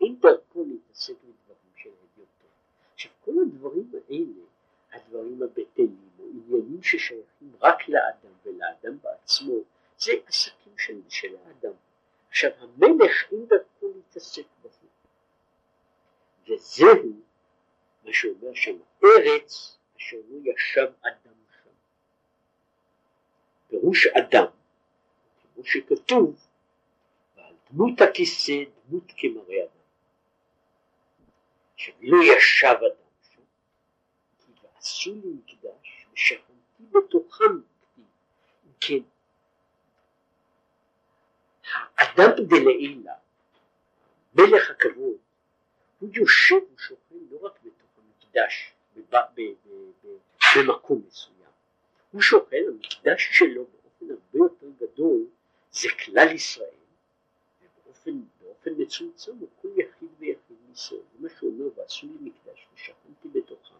[0.00, 2.50] אין דרכו להתעסק בדברים של הדיוטות.
[2.94, 4.46] עכשיו כל הדברים האלה,
[4.92, 6.10] הדברים הבטלים,
[6.50, 9.54] או ששייכים רק לאדם ולאדם בעצמו,
[9.98, 11.72] זה עסקים של, של האדם.
[12.28, 14.86] עכשיו המלך אין דרכו להתעסק בזה.
[16.48, 17.12] וזהו
[18.04, 21.39] מה שאומר שם, ארץ אשר לא ישב אדם.
[23.70, 24.46] פירוש אדם
[25.54, 26.46] כמו שכתוב,
[27.36, 28.52] ועל דמות הכיסא
[28.88, 29.80] דמות כמראה אדם.
[31.76, 33.40] שלא ישב אדם שם,
[34.38, 37.60] כי ועשו לי מקדש ושכנתי בתוכם
[38.78, 39.02] כתיב.
[39.02, 39.02] כן,
[41.96, 43.14] האדם דלעילה,
[44.34, 45.16] מלך הכבוד,
[45.98, 48.72] הוא יושב ושוכן לא רק בתוך המקדש,
[50.56, 51.39] במקום מסוים,
[52.12, 55.26] הוא שוכן, המקדש שלו באופן הרבה יותר גדול
[55.72, 56.70] זה כלל ישראל,
[57.62, 62.66] ובאופן באופן מצומצם הוא כל יחיד ויחיד מישראל, זה מה שהוא אומר, ועשו לי מקדש
[62.74, 63.74] ושכנתי בתוכם.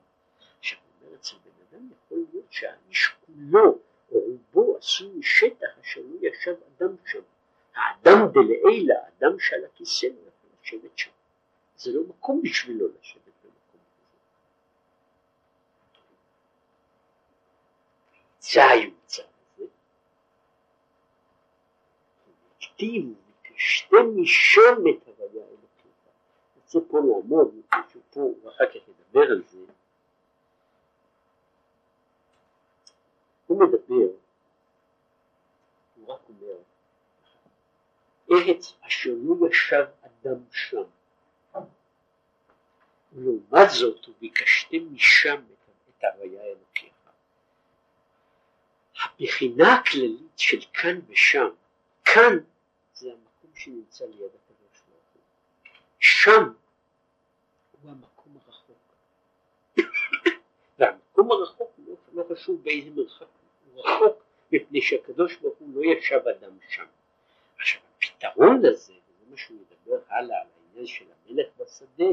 [0.58, 3.78] עכשיו הוא אומר אצל בן אדם יכול להיות שהאיש כולו
[4.12, 7.22] או רובו עשוי משטח אשר לא ישב אדם שם.
[7.74, 11.10] האדם דלעילה, האדם שעל הכיסא לא יכול לשבת שם.
[11.76, 14.16] זה לא מקום בשבילו לשבת במקום כזה.
[18.40, 19.22] זה היוצא.
[22.56, 25.92] הכתיב ותשתה משם את הוויה אלוקיך.
[26.56, 29.58] רוצה פה לעמוד, מישהו פה, ואחר כך ידבר על זה.
[33.46, 34.14] הוא מדבר,
[35.96, 36.56] הוא רק אומר,
[38.30, 40.82] ארץ אשר לא ישב אדם שם.
[43.12, 45.42] ולעומת זאת הוא ביקשתם משם
[45.98, 46.99] את הוויה אלוקיך.
[49.20, 51.48] הבחינה הכללית של כאן ושם,
[52.04, 52.38] כאן
[52.94, 55.22] זה המקום שנמצא ליד הקדוש ברוך הוא.
[55.98, 56.52] שם
[57.82, 58.76] הוא המקום הרחוק.
[60.78, 63.26] והמקום הרחוק לא, לא חשוב באיזה מרחק
[63.72, 66.86] הוא רחוק, מפני שהקדוש ברוך הוא לא ישב אדם שם.
[67.58, 72.04] עכשיו הפתרון לזה, וזה מה שהוא מדבר הלאה על העניין של המלך בשדה,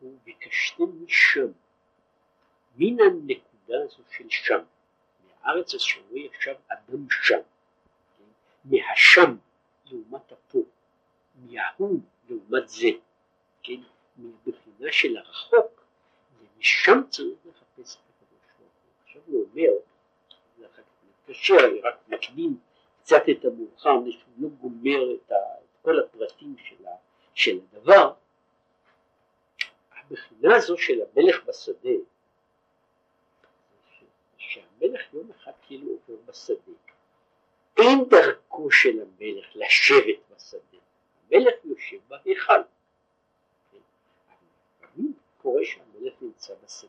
[0.00, 1.46] הוא ביקשתם משם,
[2.76, 4.60] מן הנקודה הזו של שם,
[5.76, 7.34] אשר לא ישב אדם שם,
[8.18, 8.24] כן?
[8.64, 9.36] מהשם
[9.84, 10.58] לעומת הפה,
[11.34, 12.88] מההוא לעומת זה,
[13.62, 13.80] כן,
[14.16, 15.84] מבחינה של הרחוק,
[16.38, 18.92] ומשם צריך לחפש את הקדוש ברוך הוא.
[19.04, 19.70] עכשיו הוא אומר,
[20.58, 22.58] זה אחר כך מתקשר, אני רק מקדים
[23.02, 26.90] קצת את המאוחר, מפני שהוא לא גומר את, ה, את כל הפרטים של, ה,
[27.34, 28.12] של הדבר,
[29.96, 31.90] הבחינה הזו של המלך בשדה,
[34.52, 36.72] שהמלך יום אחד כאילו עובר בשדה,
[37.76, 40.78] אין דרכו של המלך לשבת בשדה,
[41.30, 42.60] המלך יושב בהיכל.
[44.82, 46.88] לפעמים קורה שהמלך נמצא בשדה,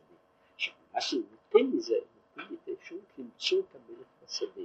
[0.93, 4.61] מה שהוא נותן לי זה, נותן לי את האפשרות למצוא את המלך בשדה.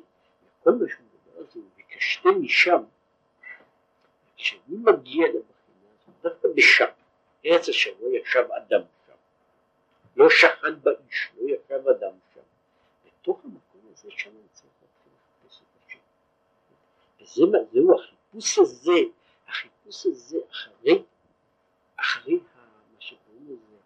[0.60, 2.82] וכל מה שהוא מדבר על זה הוא ביקשתם משם.
[4.36, 6.90] כשאני מגיע לבחינה הזאת, דווקא בשם,
[7.46, 9.12] ארץ אשר לא ישב אדם שם,
[10.16, 12.27] לא שכן באיש, לא ישב אדם שם.
[13.28, 15.98] בתוך המקום הזה שם אני צריך להתחיל לחפש את השם.
[17.20, 18.92] וזה, זהו החיפוש הזה,
[19.48, 21.02] החיפוש הזה אחרי,
[21.96, 23.76] אחרי מה שקוראים לזה,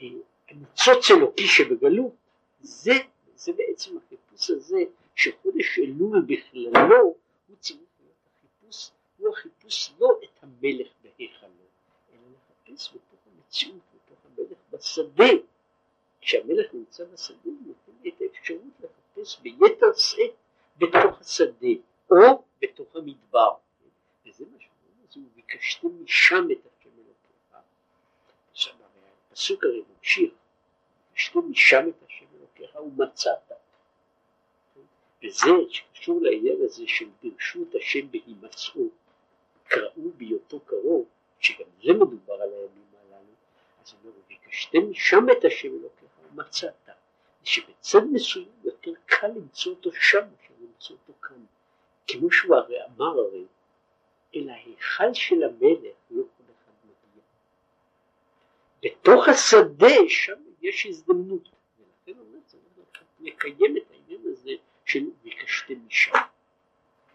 [0.00, 0.06] אה,
[0.48, 2.12] הניצוץ אלוקי שבגלות,
[2.60, 2.92] זה,
[3.36, 4.78] זה בעצם החיפוש הזה
[5.14, 7.14] שחודש אלול בכללו
[7.46, 11.48] הוא צריך להיות החיפוש, הוא החיפוש לא את המלך בהיכלו,
[12.12, 15.53] אלא לחפש בתוך המציאות, בתוך המלך בשדה.
[16.24, 20.34] כשהמלך נמצא בשדה הוא נותן לי את האפשרות לחפש ביתר שאת
[20.78, 21.68] בתוך השדה
[22.10, 23.54] או בתוך המדבר.
[24.26, 27.56] וזה מה שאומרים, אז הוא ביקשתם משם את השם אלוקיך.
[28.50, 28.74] עכשיו
[29.30, 30.32] הפסוק הרי ממשיך,
[31.10, 33.52] ביקשתם משם את השם אלוקיך ומצאת.
[35.24, 38.88] וזה שקשור לעניין הזה של ברשות השם בהימצאו,
[39.64, 41.04] קראו בהיותו קרוב,
[41.40, 43.32] שגם זה מדובר על הימים הללו,
[43.82, 46.03] אז הוא אומר, וביקשתם משם את השם אלוקיך
[46.34, 46.88] ומצאת,
[47.44, 51.44] שבצד מסוים יותר קל למצוא אותו שם מאשר למצוא אותו כאן,
[52.06, 53.44] כמו שהוא הרי אמר הרי,
[54.34, 57.22] אל ההיכל של המלך לא כל אחד מגיע.
[58.82, 62.62] בתוך השדה שם יש הזדמנות, ולכן אומר צריך
[63.20, 64.52] לקיים את העניין הזה
[64.84, 66.12] של ביקשתם משם.